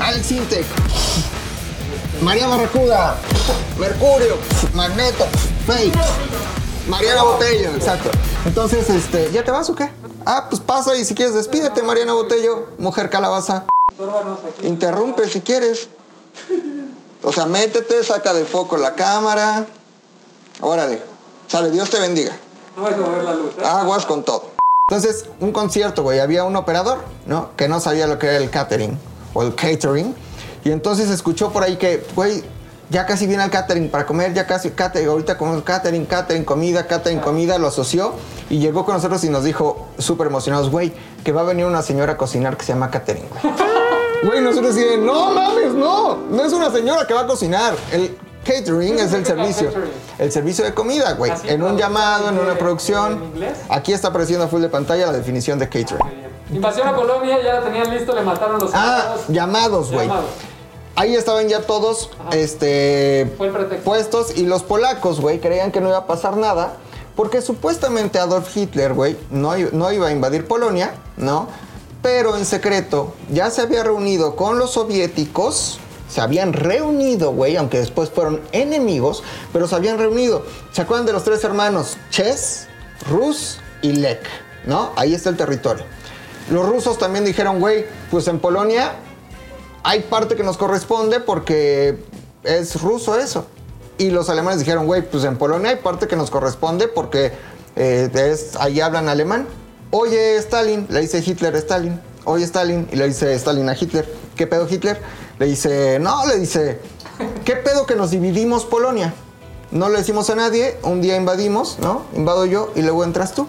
[0.00, 0.66] Alex Intec.
[2.20, 3.16] María Barracuda.
[3.78, 4.36] Mercurio.
[4.74, 5.26] Magneto.
[5.64, 5.94] Fake.
[6.88, 8.10] Mariana Botello, exacto.
[8.44, 9.88] Entonces, este, ¿ya te vas o qué?
[10.26, 13.64] Ah, pues pasa y si quieres despídete, Mariana Botello, mujer calabaza.
[14.64, 15.88] Interrumpe si quieres.
[17.22, 19.66] O sea, métete, saca de foco la cámara.
[20.60, 21.00] Órale.
[21.46, 22.36] Sale, Dios te bendiga.
[22.76, 23.52] No vas a mover la luz.
[23.58, 23.64] ¿eh?
[23.64, 24.44] Aguas con todo.
[24.88, 26.20] Entonces, un concierto, güey.
[26.20, 27.50] Había un operador, ¿no?
[27.56, 28.98] Que no sabía lo que era el catering
[29.34, 30.14] o el catering.
[30.64, 32.42] Y entonces escuchó por ahí que, güey,
[32.90, 36.86] ya casi viene el catering para comer, ya casi catering, ahorita comemos catering, catering, comida,
[36.86, 38.12] catering, comida, lo asoció
[38.50, 40.92] y llegó con nosotros y nos dijo, súper emocionados, güey,
[41.24, 43.54] que va a venir una señora a cocinar que se llama catering, güey.
[44.22, 47.74] Güey, nosotros decimos, no mames, no, no es una señora que va a cocinar.
[47.90, 49.70] El catering es el servicio.
[50.18, 51.32] El servicio de comida, güey.
[51.44, 53.12] En un llamado, en una producción.
[53.14, 53.58] en inglés.
[53.68, 55.98] Aquí está apareciendo a full de pantalla la definición de catering.
[56.52, 60.10] Invasión a Polonia, ya la tenían listo, le mataron los Ah, llamados, güey.
[60.94, 63.32] Ahí estaban ya todos este,
[63.82, 66.74] puestos y los polacos, güey, creían que no iba a pasar nada
[67.16, 71.48] porque supuestamente Adolf Hitler, güey, no, no iba a invadir Polonia, ¿no?
[72.02, 75.78] Pero en secreto ya se había reunido con los soviéticos,
[76.12, 80.44] se habían reunido, güey, aunque después fueron enemigos, pero se habían reunido.
[80.70, 81.96] ¿Se acuerdan de los tres hermanos?
[82.10, 82.66] Ches,
[83.08, 84.20] Rus y Lech,
[84.66, 84.92] ¿no?
[84.96, 85.84] Ahí está el territorio.
[86.50, 88.92] Los rusos también dijeron, güey, pues en Polonia
[89.84, 92.04] hay parte que nos corresponde porque
[92.44, 93.46] es ruso eso.
[93.96, 97.32] Y los alemanes dijeron, güey, pues en Polonia hay parte que nos corresponde porque
[97.74, 99.46] eh, es, ahí hablan alemán.
[99.92, 101.98] Oye, Stalin, le dice Hitler a Stalin.
[102.24, 104.06] Oye, Stalin, y le dice Stalin a Hitler.
[104.36, 105.00] ¿Qué pedo, Hitler?
[105.38, 106.80] Le dice, no, le dice,
[107.44, 109.14] ¿qué pedo que nos dividimos Polonia?
[109.70, 112.02] No le decimos a nadie, un día invadimos, ¿no?
[112.14, 113.46] Invado yo y luego entras tú.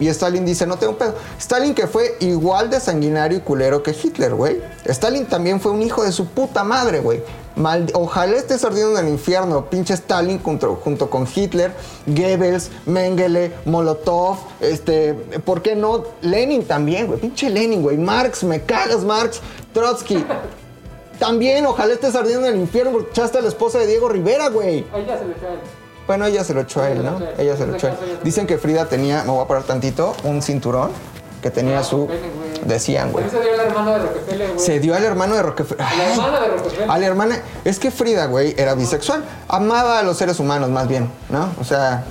[0.00, 1.14] Y Stalin dice, no tengo pedo.
[1.38, 4.62] Stalin que fue igual de sanguinario y culero que Hitler, güey.
[4.86, 7.22] Stalin también fue un hijo de su puta madre, güey.
[7.92, 11.72] Ojalá estés ardiendo en el infierno, pinche Stalin junto, junto con Hitler,
[12.06, 15.12] Goebbels, Mengele, Molotov, este,
[15.44, 16.04] ¿por qué no?
[16.22, 17.20] Lenin también, güey.
[17.20, 17.98] Pinche Lenin, güey.
[17.98, 19.40] Marx, me cagas, Marx.
[19.74, 20.24] Trotsky.
[21.20, 24.48] También, ojalá estés ardiendo en el infierno porque echaste a la esposa de Diego Rivera,
[24.48, 24.84] güey.
[25.06, 25.60] Ya se le echó a él.
[26.06, 27.20] Bueno, ella se lo echó a él, ¿no?
[27.38, 27.96] Ella se lo echó a él.
[28.24, 30.90] Dicen que Frida tenía, me voy a parar tantito, un cinturón
[31.42, 32.08] que tenía su...
[32.64, 33.24] Decían, güey.
[33.28, 34.58] Se dio la hermana de Rockefeller, güey.
[34.58, 35.86] Se dio al hermano de Rockefeller.
[35.96, 36.90] La hermana de Rockefeller.
[36.90, 37.42] A la hermana.
[37.64, 39.22] Es que Frida, güey, era bisexual.
[39.46, 41.50] Amaba a los seres humanos, más bien, ¿no?
[41.60, 42.04] O sea.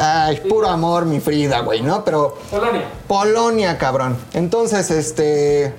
[0.00, 2.04] Ay, puro amor, mi Frida, güey, ¿no?
[2.04, 2.38] Pero.
[2.50, 2.84] Polonia.
[3.06, 4.16] Polonia, cabrón.
[4.32, 5.74] Entonces, este.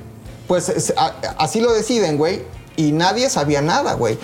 [0.50, 0.94] Pues
[1.38, 2.44] así lo deciden, güey.
[2.76, 4.20] Y nadie sabía nada, güey.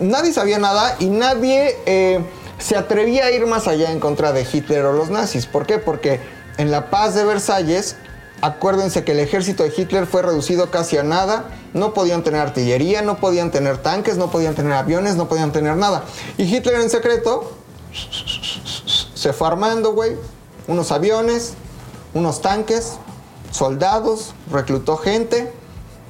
[0.00, 1.76] Nadie sabía nada y nadie.
[1.84, 2.24] eh,
[2.58, 5.46] se atrevía a ir más allá en contra de Hitler o los nazis.
[5.46, 5.78] ¿Por qué?
[5.78, 6.20] Porque
[6.56, 7.96] en la paz de Versalles,
[8.40, 13.02] acuérdense que el ejército de Hitler fue reducido casi a nada, no podían tener artillería,
[13.02, 16.02] no podían tener tanques, no podían tener aviones, no podían tener nada.
[16.36, 17.52] Y Hitler en secreto
[19.14, 20.16] se fue armando, güey,
[20.66, 21.54] unos aviones,
[22.12, 22.94] unos tanques,
[23.50, 25.52] soldados, reclutó gente.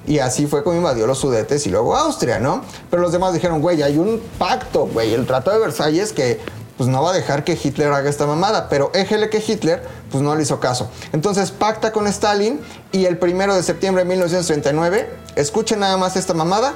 [0.06, 2.62] Y así fue como invadió los Sudetes y luego Austria, ¿no?
[2.90, 6.40] Pero los demás dijeron, güey, hay un pacto, güey, el Tratado de Versalles que
[6.78, 8.68] pues no va a dejar que Hitler haga esta mamada.
[8.70, 10.88] Pero éjele que Hitler, pues no le hizo caso.
[11.12, 12.60] Entonces pacta con Stalin
[12.92, 16.74] y el primero de septiembre de 1939, escuchen nada más esta mamada,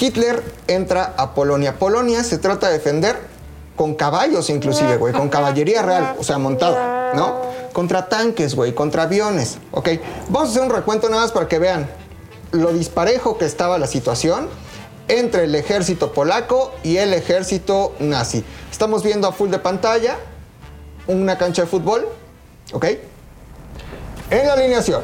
[0.00, 1.78] Hitler entra a Polonia.
[1.78, 3.16] Polonia se trata de defender
[3.76, 7.42] con caballos inclusive, güey, con caballería real, o sea, montada, ¿no?
[7.72, 9.88] Contra tanques, güey, contra aviones, ¿ok?
[10.28, 11.88] Vamos a hacer un recuento nada más para que vean
[12.52, 14.48] lo disparejo que estaba la situación
[15.08, 18.44] entre el ejército polaco y el ejército nazi.
[18.70, 20.16] Estamos viendo a full de pantalla
[21.06, 22.08] una cancha de fútbol,
[22.72, 22.86] ¿ok?
[24.30, 25.02] En la alineación,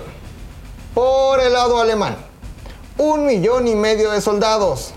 [0.94, 2.16] por el lado alemán,
[2.98, 4.92] un millón y medio de soldados,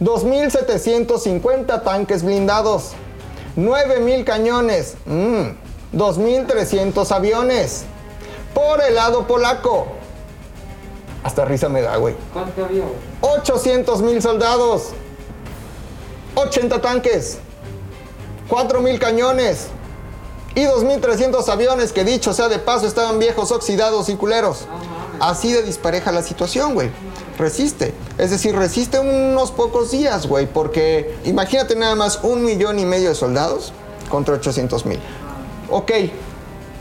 [0.00, 2.92] 2.750 tanques blindados,
[3.56, 7.84] 9.000 cañones, mm, 2.300 aviones.
[8.54, 9.86] Por el lado polaco,
[11.22, 12.14] hasta risa me da, güey.
[12.32, 12.94] ¿Cuánto había, güey?
[13.20, 14.90] 800 mil soldados,
[16.36, 17.38] 80 tanques,
[18.48, 19.68] 4 mil cañones
[20.54, 24.66] y 2.300 aviones que dicho sea de paso estaban viejos, oxidados y culeros.
[25.20, 26.90] Así de dispareja la situación, güey.
[27.38, 27.92] Resiste.
[28.16, 33.10] Es decir, resiste unos pocos días, güey, porque imagínate nada más un millón y medio
[33.10, 33.72] de soldados
[34.08, 35.00] contra 800 mil.
[35.70, 35.92] Ok,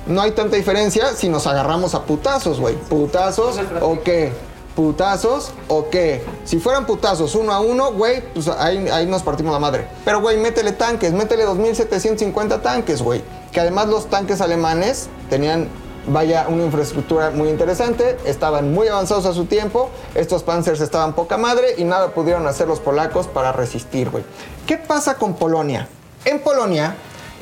[0.07, 2.75] no hay tanta diferencia si nos agarramos a putazos, güey.
[2.75, 4.31] Putazos o qué.
[4.75, 6.23] Putazos o qué.
[6.43, 9.87] Si fueran putazos uno a uno, güey, pues ahí, ahí nos partimos la madre.
[10.03, 13.23] Pero, güey, métele tanques, métele 2.750 tanques, güey.
[13.51, 15.69] Que además los tanques alemanes tenían,
[16.07, 21.37] vaya, una infraestructura muy interesante, estaban muy avanzados a su tiempo, estos panzers estaban poca
[21.37, 24.25] madre y nada pudieron hacer los polacos para resistir, güey.
[24.67, 25.87] ¿Qué pasa con Polonia?
[26.25, 26.95] En Polonia,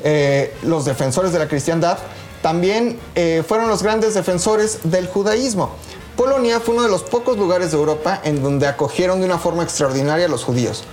[0.04, 1.98] eh, los defensores de la cristiandad
[2.42, 5.70] también eh, fueron los grandes defensores del judaísmo.
[6.14, 9.62] Polonia fue uno de los pocos lugares de Europa en donde acogieron de una forma
[9.64, 10.84] extraordinaria a los judíos.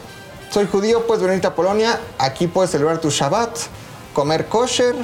[0.50, 3.50] Soy judío, puedes venirte a Polonia, aquí puedes celebrar tu Shabbat,
[4.14, 4.96] comer kosher,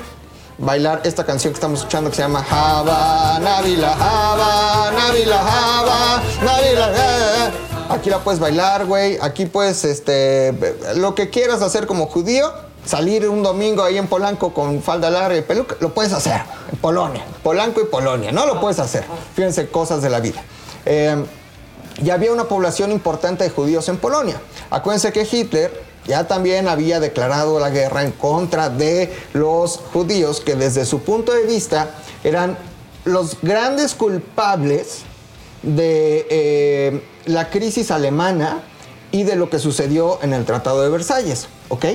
[0.57, 6.91] bailar esta canción que estamos escuchando que se llama Hava, Navila, Hava, Navila, Hava, Navila.
[6.95, 7.51] eh.
[7.89, 9.17] Aquí la puedes bailar, güey.
[9.21, 10.53] Aquí puedes, este,
[10.95, 12.51] lo que quieras hacer como judío,
[12.87, 16.77] salir un domingo ahí en Polanco con falda larga y peluca, lo puedes hacer en
[16.77, 17.23] Polonia.
[17.43, 19.03] Polanco y Polonia, no lo puedes hacer.
[19.35, 20.41] Fíjense, cosas de la vida.
[20.85, 21.25] Eh,
[22.03, 24.39] y había una población importante de judíos en Polonia.
[24.69, 30.55] Acuérdense que Hitler ya también había declarado la guerra en contra de los judíos que
[30.55, 31.89] desde su punto de vista
[32.23, 32.57] eran
[33.03, 35.01] los grandes culpables
[35.63, 38.63] de eh, la crisis alemana
[39.11, 41.85] y de lo que sucedió en el Tratado de Versalles, ¿ok?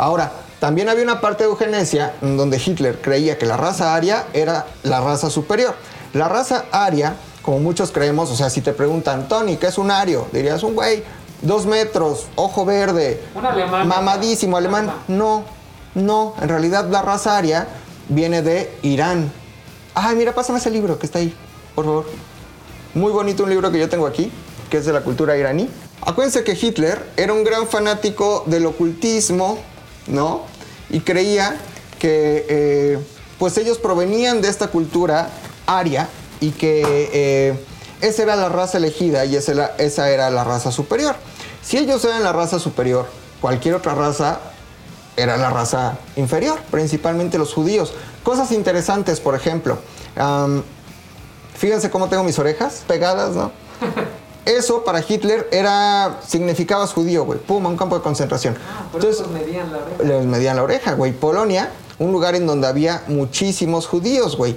[0.00, 4.24] Ahora, también había una parte de eugenesia en donde Hitler creía que la raza aria
[4.32, 5.74] era la raza superior.
[6.14, 9.90] La raza aria, como muchos creemos, o sea, si te preguntan, Tony, ¿qué es un
[9.90, 10.26] ario?
[10.32, 11.04] Dirías, un güey,
[11.42, 13.86] dos metros, ojo verde, Un alemán.
[13.86, 14.90] mamadísimo alemán.
[15.06, 15.44] No,
[15.94, 17.68] no, en realidad la raza aria
[18.08, 19.30] viene de Irán.
[19.94, 21.34] Ay, mira, pásame ese libro que está ahí,
[21.74, 22.06] por favor.
[22.94, 24.32] Muy bonito un libro que yo tengo aquí,
[24.70, 25.68] que es de la cultura iraní.
[26.02, 29.58] Acuérdense que Hitler era un gran fanático del ocultismo,
[30.06, 30.42] ¿no?
[30.88, 31.56] Y creía
[31.98, 32.98] que eh,
[33.38, 35.30] pues ellos provenían de esta cultura
[35.66, 36.08] aria
[36.40, 37.64] y que eh,
[38.00, 41.14] esa era la raza elegida y esa era, esa era la raza superior.
[41.62, 43.06] Si ellos eran la raza superior,
[43.40, 44.40] cualquier otra raza
[45.16, 47.92] era la raza inferior, principalmente los judíos.
[48.22, 49.78] Cosas interesantes, por ejemplo,
[51.54, 53.52] fíjense cómo tengo mis orejas pegadas, ¿no?
[54.50, 57.38] Eso para Hitler era significabas judío, güey.
[57.38, 58.56] Pum, un campo de concentración.
[58.90, 60.02] Por eso medían la oreja.
[60.02, 61.12] les medían la oreja, güey.
[61.12, 61.70] Polonia,
[62.00, 64.56] un lugar en donde había muchísimos judíos, güey.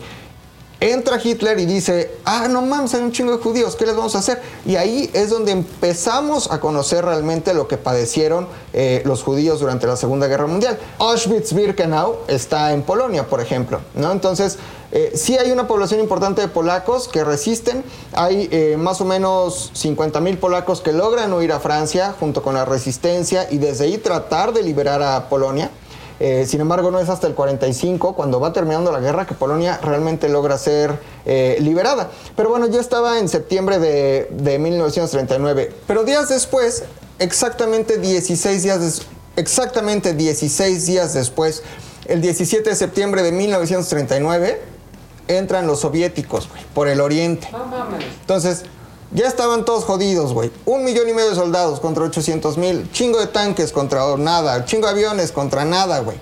[0.84, 4.16] Entra Hitler y dice, ah, no mames, hay un chingo de judíos, ¿qué les vamos
[4.16, 4.42] a hacer?
[4.66, 9.88] Y ahí es donde empezamos a conocer realmente lo que padecieron eh, los judíos durante
[9.88, 10.78] la Segunda Guerra Mundial.
[11.00, 14.12] Auschwitz-Birkenau está en Polonia, por ejemplo, ¿no?
[14.12, 14.58] Entonces,
[14.92, 17.82] eh, sí hay una población importante de polacos que resisten.
[18.12, 22.56] Hay eh, más o menos 50 mil polacos que logran huir a Francia junto con
[22.56, 25.72] la resistencia y desde ahí tratar de liberar a Polonia.
[26.20, 29.80] Eh, sin embargo, no es hasta el 45, cuando va terminando la guerra, que Polonia
[29.82, 32.10] realmente logra ser eh, liberada.
[32.36, 35.74] Pero bueno, ya estaba en septiembre de, de 1939.
[35.88, 36.84] Pero días después,
[37.20, 39.02] exactamente 16 días des-
[39.36, 41.64] exactamente 16 días después,
[42.06, 44.62] el 17 de septiembre de 1939,
[45.28, 47.48] entran los soviéticos, por el oriente.
[48.22, 48.64] Entonces,
[49.14, 50.52] ya estaban todos jodidos, güey.
[50.66, 52.92] Un millón y medio de soldados contra 800 mil.
[52.92, 54.66] Chingo de tanques contra nada.
[54.66, 56.18] Chingo de aviones contra nada, güey.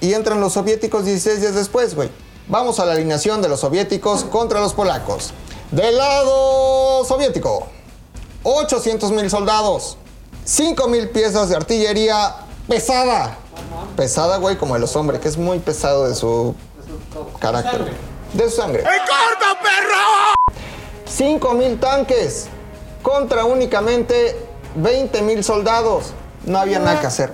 [0.00, 2.10] Y entran los soviéticos 16 días después, güey.
[2.46, 5.32] Vamos a la alineación de los soviéticos contra los polacos.
[5.70, 7.66] Del lado soviético,
[8.42, 9.96] 800 mil soldados.
[10.44, 12.36] 5 mil piezas de artillería
[12.68, 13.38] pesada.
[13.96, 16.54] Pesada, güey, como de los hombres, que es muy pesado de su
[17.38, 17.92] carácter.
[18.34, 18.84] De su sangre.
[21.18, 22.46] 5 mil tanques
[23.02, 24.36] contra únicamente
[24.76, 26.12] 20 mil soldados.
[26.46, 27.32] No había nada que hacer.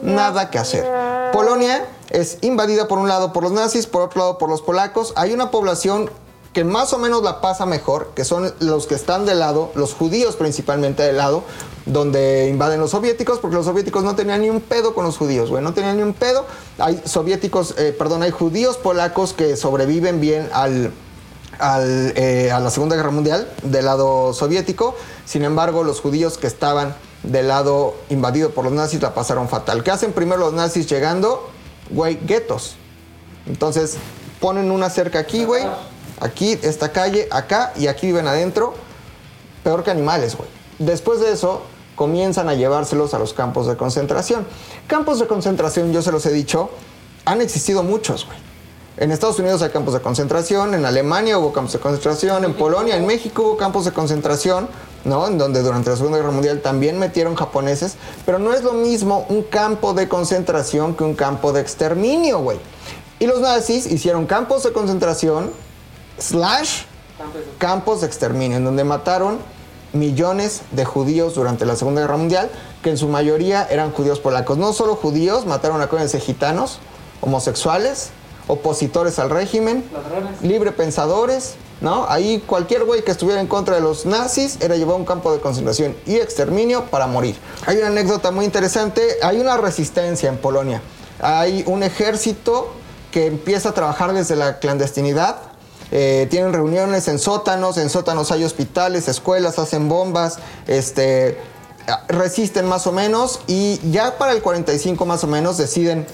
[0.00, 0.82] Nada que hacer.
[1.30, 5.12] Polonia es invadida por un lado por los nazis, por otro lado por los polacos.
[5.14, 6.10] Hay una población
[6.54, 9.92] que más o menos la pasa mejor, que son los que están del lado, los
[9.92, 11.42] judíos principalmente del lado,
[11.84, 15.50] donde invaden los soviéticos, porque los soviéticos no tenían ni un pedo con los judíos,
[15.50, 16.46] güey, no tenían ni un pedo.
[16.78, 20.92] Hay soviéticos, eh, perdón, hay judíos polacos que sobreviven bien al,
[21.60, 24.94] eh, a la Segunda Guerra Mundial del lado soviético.
[25.24, 29.82] Sin embargo, los judíos que estaban del lado invadido por los nazis la pasaron fatal.
[29.82, 31.50] ¿Qué hacen primero los nazis llegando?
[31.90, 32.76] Güey, guetos.
[33.46, 33.96] Entonces
[34.40, 35.64] ponen una cerca aquí, güey.
[36.20, 38.74] Aquí, esta calle, acá y aquí viven adentro.
[39.64, 40.48] Peor que animales, güey.
[40.78, 41.62] Después de eso,
[41.96, 44.46] comienzan a llevárselos a los campos de concentración.
[44.86, 46.70] Campos de concentración, yo se los he dicho,
[47.24, 48.47] han existido muchos, güey.
[49.00, 52.96] En Estados Unidos hay campos de concentración, en Alemania hubo campos de concentración, en Polonia,
[52.96, 54.68] en México hubo campos de concentración,
[55.04, 55.28] ¿no?
[55.28, 57.94] En donde durante la Segunda Guerra Mundial también metieron japoneses,
[58.26, 62.58] pero no es lo mismo un campo de concentración que un campo de exterminio, güey.
[63.20, 65.52] Y los nazis hicieron campos de concentración
[66.18, 66.82] slash
[67.58, 69.38] campos de exterminio, en donde mataron
[69.92, 72.50] millones de judíos durante la Segunda Guerra Mundial,
[72.82, 74.58] que en su mayoría eran judíos polacos.
[74.58, 75.88] No solo judíos, mataron a
[76.18, 76.80] gitanos,
[77.20, 78.10] homosexuales,
[78.48, 80.42] opositores al régimen, Ladrones.
[80.42, 82.06] libre pensadores, ¿no?
[82.08, 85.32] Ahí cualquier güey que estuviera en contra de los nazis era llevado a un campo
[85.32, 87.36] de concentración y exterminio para morir.
[87.66, 90.82] Hay una anécdota muy interesante, hay una resistencia en Polonia.
[91.20, 92.72] Hay un ejército
[93.12, 95.36] que empieza a trabajar desde la clandestinidad.
[95.90, 101.38] Eh, tienen reuniones en sótanos, en sótanos hay hospitales, escuelas, hacen bombas, este,
[102.08, 106.06] resisten más o menos y ya para el 45 más o menos deciden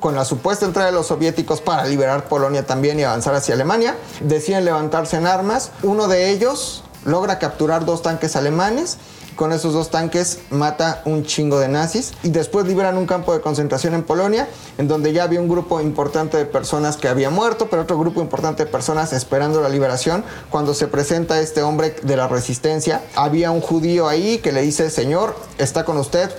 [0.00, 3.96] con la supuesta entrada de los soviéticos para liberar Polonia también y avanzar hacia Alemania,
[4.20, 5.70] deciden levantarse en armas.
[5.82, 8.98] Uno de ellos logra capturar dos tanques alemanes.
[9.36, 13.40] Con esos dos tanques mata un chingo de nazis y después liberan un campo de
[13.40, 17.68] concentración en Polonia, en donde ya había un grupo importante de personas que había muerto,
[17.70, 20.24] pero otro grupo importante de personas esperando la liberación.
[20.50, 24.90] Cuando se presenta este hombre de la resistencia, había un judío ahí que le dice,
[24.90, 26.30] Señor, está con usted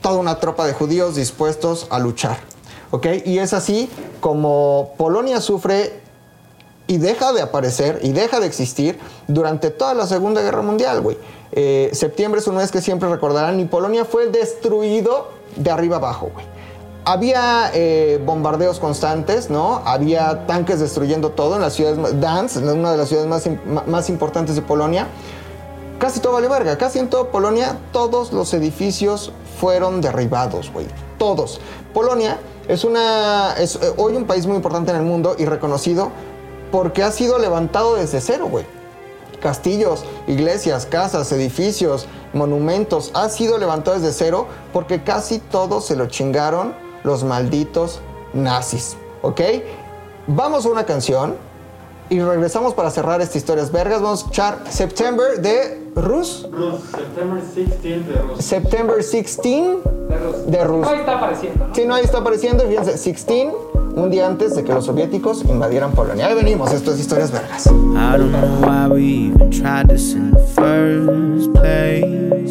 [0.00, 2.38] toda una tropa de judíos dispuestos a luchar.
[2.90, 3.06] ¿Ok?
[3.24, 6.00] Y es así como Polonia sufre
[6.86, 11.18] y deja de aparecer y deja de existir durante toda la Segunda Guerra Mundial, güey.
[11.52, 16.30] Eh, septiembre es un mes que siempre recordarán y Polonia fue destruido de arriba abajo,
[16.32, 16.46] güey.
[17.04, 19.82] Había eh, bombardeos constantes, ¿no?
[19.84, 24.56] Había tanques destruyendo todo en las ciudades, Danz, una de las ciudades más, más importantes
[24.56, 25.06] de Polonia.
[25.98, 26.76] Casi todo vale verga.
[26.76, 30.86] Casi en toda Polonia todos los edificios fueron derribados, güey.
[31.18, 31.60] Todos.
[31.94, 32.38] Polonia
[32.68, 36.12] es una es eh, hoy un país muy importante en el mundo y reconocido
[36.70, 38.66] porque ha sido levantado desde cero, güey.
[39.40, 46.06] Castillos, iglesias, casas, edificios, monumentos, ha sido levantado desde cero porque casi todo se lo
[46.06, 48.00] chingaron los malditos
[48.34, 49.40] nazis, ¿ok?
[50.26, 51.36] Vamos a una canción
[52.10, 54.00] y regresamos para cerrar esta historias vergas.
[54.00, 56.46] Vamos a escuchar September de Rus.
[56.50, 58.44] Rus, September 16 de Rus.
[58.44, 59.44] September 16
[60.08, 60.46] De Rus.
[60.46, 60.86] de Rus.
[60.86, 61.74] Ahí está apareciendo, ¿no?
[61.74, 62.64] Sí, no, ahí está apareciendo.
[62.64, 63.48] Fíjense, 16,
[63.98, 66.26] un día antes de que los soviéticos invadieran Polonia.
[66.26, 67.66] Ahí venimos, esto es historias vergas.
[67.66, 72.50] I don't know why we even tried this in the first place.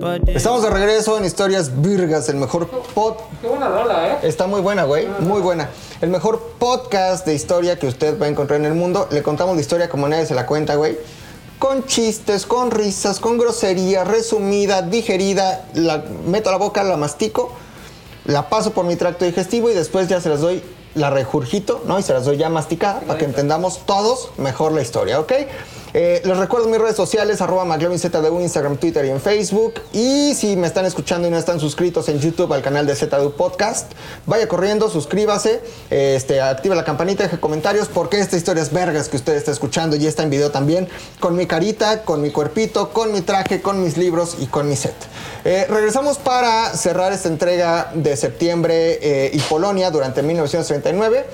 [0.00, 3.16] But Estamos de regreso en Historias Virgas, el mejor pod.
[3.42, 4.18] Qué buena rola, ¿eh?
[4.22, 5.68] Está muy buena, güey, muy buena.
[6.00, 9.08] El mejor podcast de historia que usted va a encontrar en el mundo.
[9.10, 10.96] Le contamos la historia como nadie se la cuenta, güey.
[11.58, 15.66] Con chistes, con risas, con grosería, resumida, digerida.
[15.74, 17.52] La meto a la boca, la mastico,
[18.26, 20.62] la paso por mi tracto digestivo y después ya se las doy,
[20.96, 21.98] la regurgito, ¿no?
[21.98, 25.32] Y se las doy ya masticada para que entendamos todos mejor la historia, ¿ok?
[25.98, 29.80] Eh, les recuerdo mis redes sociales, arroba McLovinZDU, Instagram, Twitter y en Facebook.
[29.94, 33.32] Y si me están escuchando y no están suscritos en YouTube al canal de ZDU
[33.32, 33.90] Podcast,
[34.26, 39.16] vaya corriendo, suscríbase, este, activa la campanita, deje comentarios, porque esta historia es vergas que
[39.16, 40.86] usted está escuchando y está en video también,
[41.18, 44.76] con mi carita, con mi cuerpito, con mi traje, con mis libros y con mi
[44.76, 44.92] set.
[45.46, 51.24] Eh, regresamos para cerrar esta entrega de septiembre eh, y Polonia durante 1939.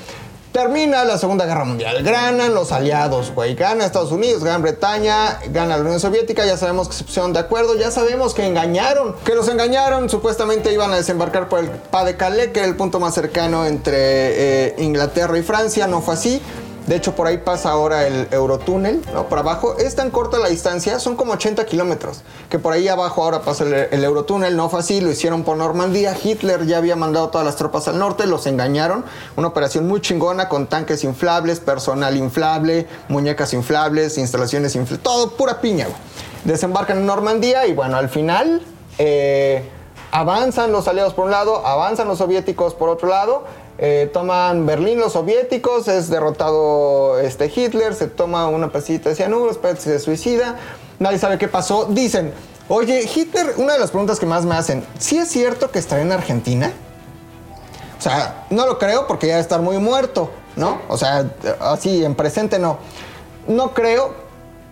[0.52, 2.02] Termina la Segunda Guerra Mundial.
[2.02, 3.54] Ganan los aliados, güey.
[3.54, 6.44] Gana Estados Unidos, Gran Bretaña, gana la Unión Soviética.
[6.44, 7.74] Ya sabemos que se pusieron de acuerdo.
[7.74, 9.16] Ya sabemos que engañaron.
[9.24, 10.10] Que los engañaron.
[10.10, 13.64] Supuestamente iban a desembarcar por el Pas de Calais, que era el punto más cercano
[13.64, 15.86] entre eh, Inglaterra y Francia.
[15.86, 16.42] No fue así.
[16.86, 19.28] De hecho, por ahí pasa ahora el Eurotúnel, ¿no?
[19.28, 19.76] Por abajo.
[19.78, 22.22] Es tan corta la distancia, son como 80 kilómetros.
[22.50, 25.56] Que por ahí abajo ahora pasa el, el Eurotúnel, no fue así, lo hicieron por
[25.56, 26.16] Normandía.
[26.20, 29.04] Hitler ya había mandado todas las tropas al norte, los engañaron.
[29.36, 35.60] Una operación muy chingona con tanques inflables, personal inflable, muñecas inflables, instalaciones inflables, todo pura
[35.60, 35.86] piña.
[36.44, 38.60] Desembarcan en Normandía y bueno, al final.
[38.98, 39.68] eh,
[40.14, 43.44] avanzan los aliados por un lado, avanzan los soviéticos por otro lado,
[43.78, 49.52] eh, toman Berlín los soviéticos, es derrotado este Hitler, se toma una pasita de cianuro,
[49.78, 50.58] se suicida,
[50.98, 51.86] nadie sabe qué pasó.
[51.86, 52.32] Dicen,
[52.68, 56.02] oye, Hitler, una de las preguntas que más me hacen, ¿sí es cierto que estará
[56.02, 56.72] en Argentina?
[57.98, 60.80] O sea, no lo creo porque ya debe estar muy muerto, ¿no?
[60.88, 62.78] O sea, así en presente no.
[63.46, 64.14] No creo,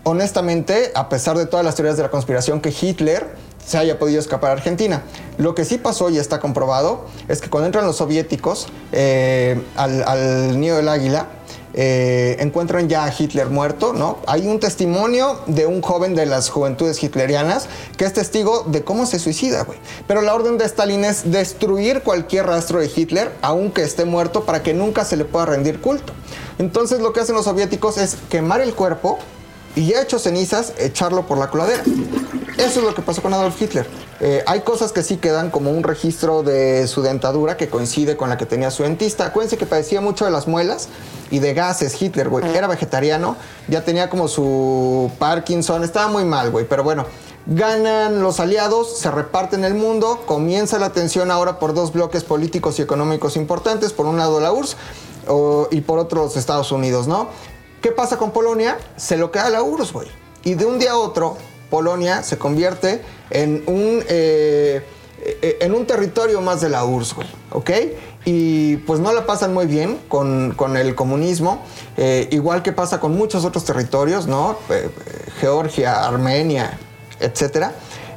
[0.04, 3.34] honestamente, a pesar de todas las teorías de la conspiración, que Hitler
[3.70, 5.04] se haya podido escapar a Argentina.
[5.38, 10.02] Lo que sí pasó y está comprobado es que cuando entran los soviéticos eh, al,
[10.02, 11.28] al nido del águila,
[11.72, 14.18] eh, encuentran ya a Hitler muerto, ¿no?
[14.26, 19.06] Hay un testimonio de un joven de las juventudes hitlerianas que es testigo de cómo
[19.06, 19.78] se suicida, güey.
[20.08, 24.64] Pero la orden de Stalin es destruir cualquier rastro de Hitler, aunque esté muerto, para
[24.64, 26.12] que nunca se le pueda rendir culto.
[26.58, 29.20] Entonces lo que hacen los soviéticos es quemar el cuerpo
[29.76, 31.82] y ya hecho cenizas, echarlo por la coladera.
[32.58, 33.86] Eso es lo que pasó con Adolf Hitler.
[34.20, 38.28] Eh, hay cosas que sí quedan como un registro de su dentadura que coincide con
[38.28, 39.26] la que tenía su dentista.
[39.26, 40.88] Acuérdense que padecía mucho de las muelas
[41.30, 42.44] y de gases Hitler, güey.
[42.54, 43.36] Era vegetariano,
[43.68, 46.66] ya tenía como su Parkinson, estaba muy mal, güey.
[46.68, 47.06] Pero bueno,
[47.46, 52.78] ganan los aliados, se reparten el mundo, comienza la tensión ahora por dos bloques políticos
[52.78, 53.92] y económicos importantes.
[53.94, 54.76] Por un lado la URSS
[55.28, 57.28] o- y por otro los Estados Unidos, ¿no?
[57.80, 58.78] ¿Qué pasa con Polonia?
[58.96, 60.08] Se lo queda la URSS, güey.
[60.44, 61.36] Y de un día a otro,
[61.70, 64.82] Polonia se convierte en un, eh,
[65.22, 67.28] eh, en un territorio más de la URSS, güey.
[67.52, 67.70] ¿Ok?
[68.24, 71.62] Y pues no la pasan muy bien con, con el comunismo,
[71.96, 74.58] eh, igual que pasa con muchos otros territorios, ¿no?
[75.40, 76.78] Georgia, Armenia.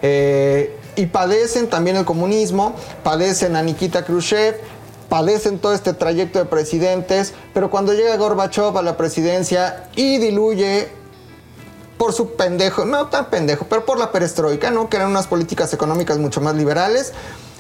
[0.02, 4.56] Eh, y padecen también el comunismo, padecen a Nikita Khrushchev,
[5.04, 10.88] padecen todo este trayecto de presidentes, pero cuando llega Gorbachev a la presidencia y diluye
[11.98, 14.90] por su pendejo, no tan pendejo, pero por la perestroika, ¿no?
[14.90, 17.14] Que eran unas políticas económicas mucho más liberales.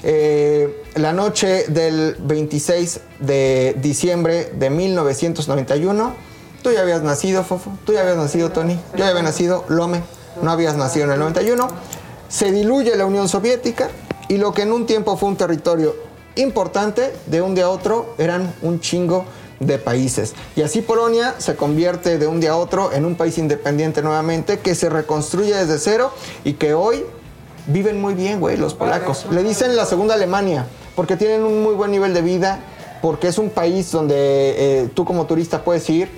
[0.03, 6.13] Eh, la noche del 26 de diciembre de 1991,
[6.61, 10.03] tú ya habías nacido, Fofo, tú ya habías nacido, Tony, yo ya había nacido, Lome,
[10.41, 11.67] no habías nacido en el 91.
[12.27, 13.89] Se diluye la Unión Soviética
[14.27, 15.95] y lo que en un tiempo fue un territorio
[16.36, 19.25] importante, de un día a otro eran un chingo
[19.59, 20.34] de países.
[20.55, 24.59] Y así Polonia se convierte de un día a otro en un país independiente nuevamente
[24.59, 26.11] que se reconstruye desde cero
[26.43, 27.05] y que hoy
[27.67, 29.25] viven muy bien, güey, los polacos.
[29.31, 30.65] Le dicen la segunda Alemania
[30.95, 32.59] porque tienen un muy buen nivel de vida,
[33.01, 36.09] porque es un país donde eh, tú como turista puedes ir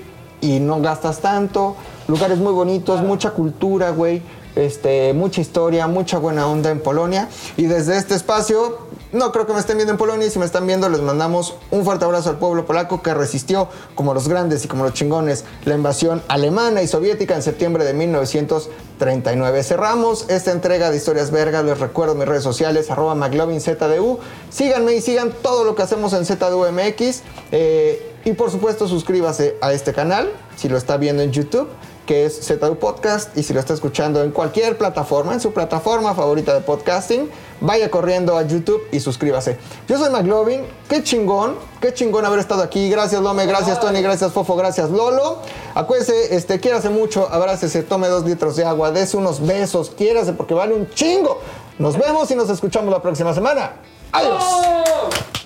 [0.41, 1.75] y no gastas tanto,
[2.07, 4.21] lugares muy bonitos, mucha cultura, güey.
[4.55, 7.27] Este, mucha historia, mucha buena onda en Polonia.
[7.57, 8.79] Y desde este espacio,
[9.11, 10.27] no creo que me estén viendo en Polonia.
[10.27, 13.67] Y si me están viendo, les mandamos un fuerte abrazo al pueblo polaco que resistió,
[13.95, 17.93] como los grandes y como los chingones, la invasión alemana y soviética en septiembre de
[17.93, 19.63] 1939.
[19.63, 21.65] Cerramos esta entrega de Historias Vergas.
[21.65, 24.19] Les recuerdo mis redes sociales, arroba McLovinZDU.
[24.49, 27.23] Síganme y sigan todo lo que hacemos en ZDUMX.
[27.51, 31.67] Eh, y por supuesto, suscríbase a este canal si lo está viendo en YouTube
[32.05, 36.13] que es ZDU Podcast y si lo está escuchando en cualquier plataforma, en su plataforma
[36.13, 37.29] favorita de podcasting,
[37.61, 39.57] vaya corriendo a YouTube y suscríbase.
[39.87, 42.89] Yo soy McLovin, qué chingón, qué chingón haber estado aquí.
[42.89, 45.39] Gracias Lome, gracias Tony, gracias Fofo, gracias Lolo.
[45.73, 50.53] Acuérdese, este, quiérase mucho, abrácese, tome dos litros de agua, dese unos besos, quiérase porque
[50.53, 51.39] vale un chingo.
[51.79, 53.73] Nos vemos y nos escuchamos la próxima semana.
[54.11, 55.44] Adiós.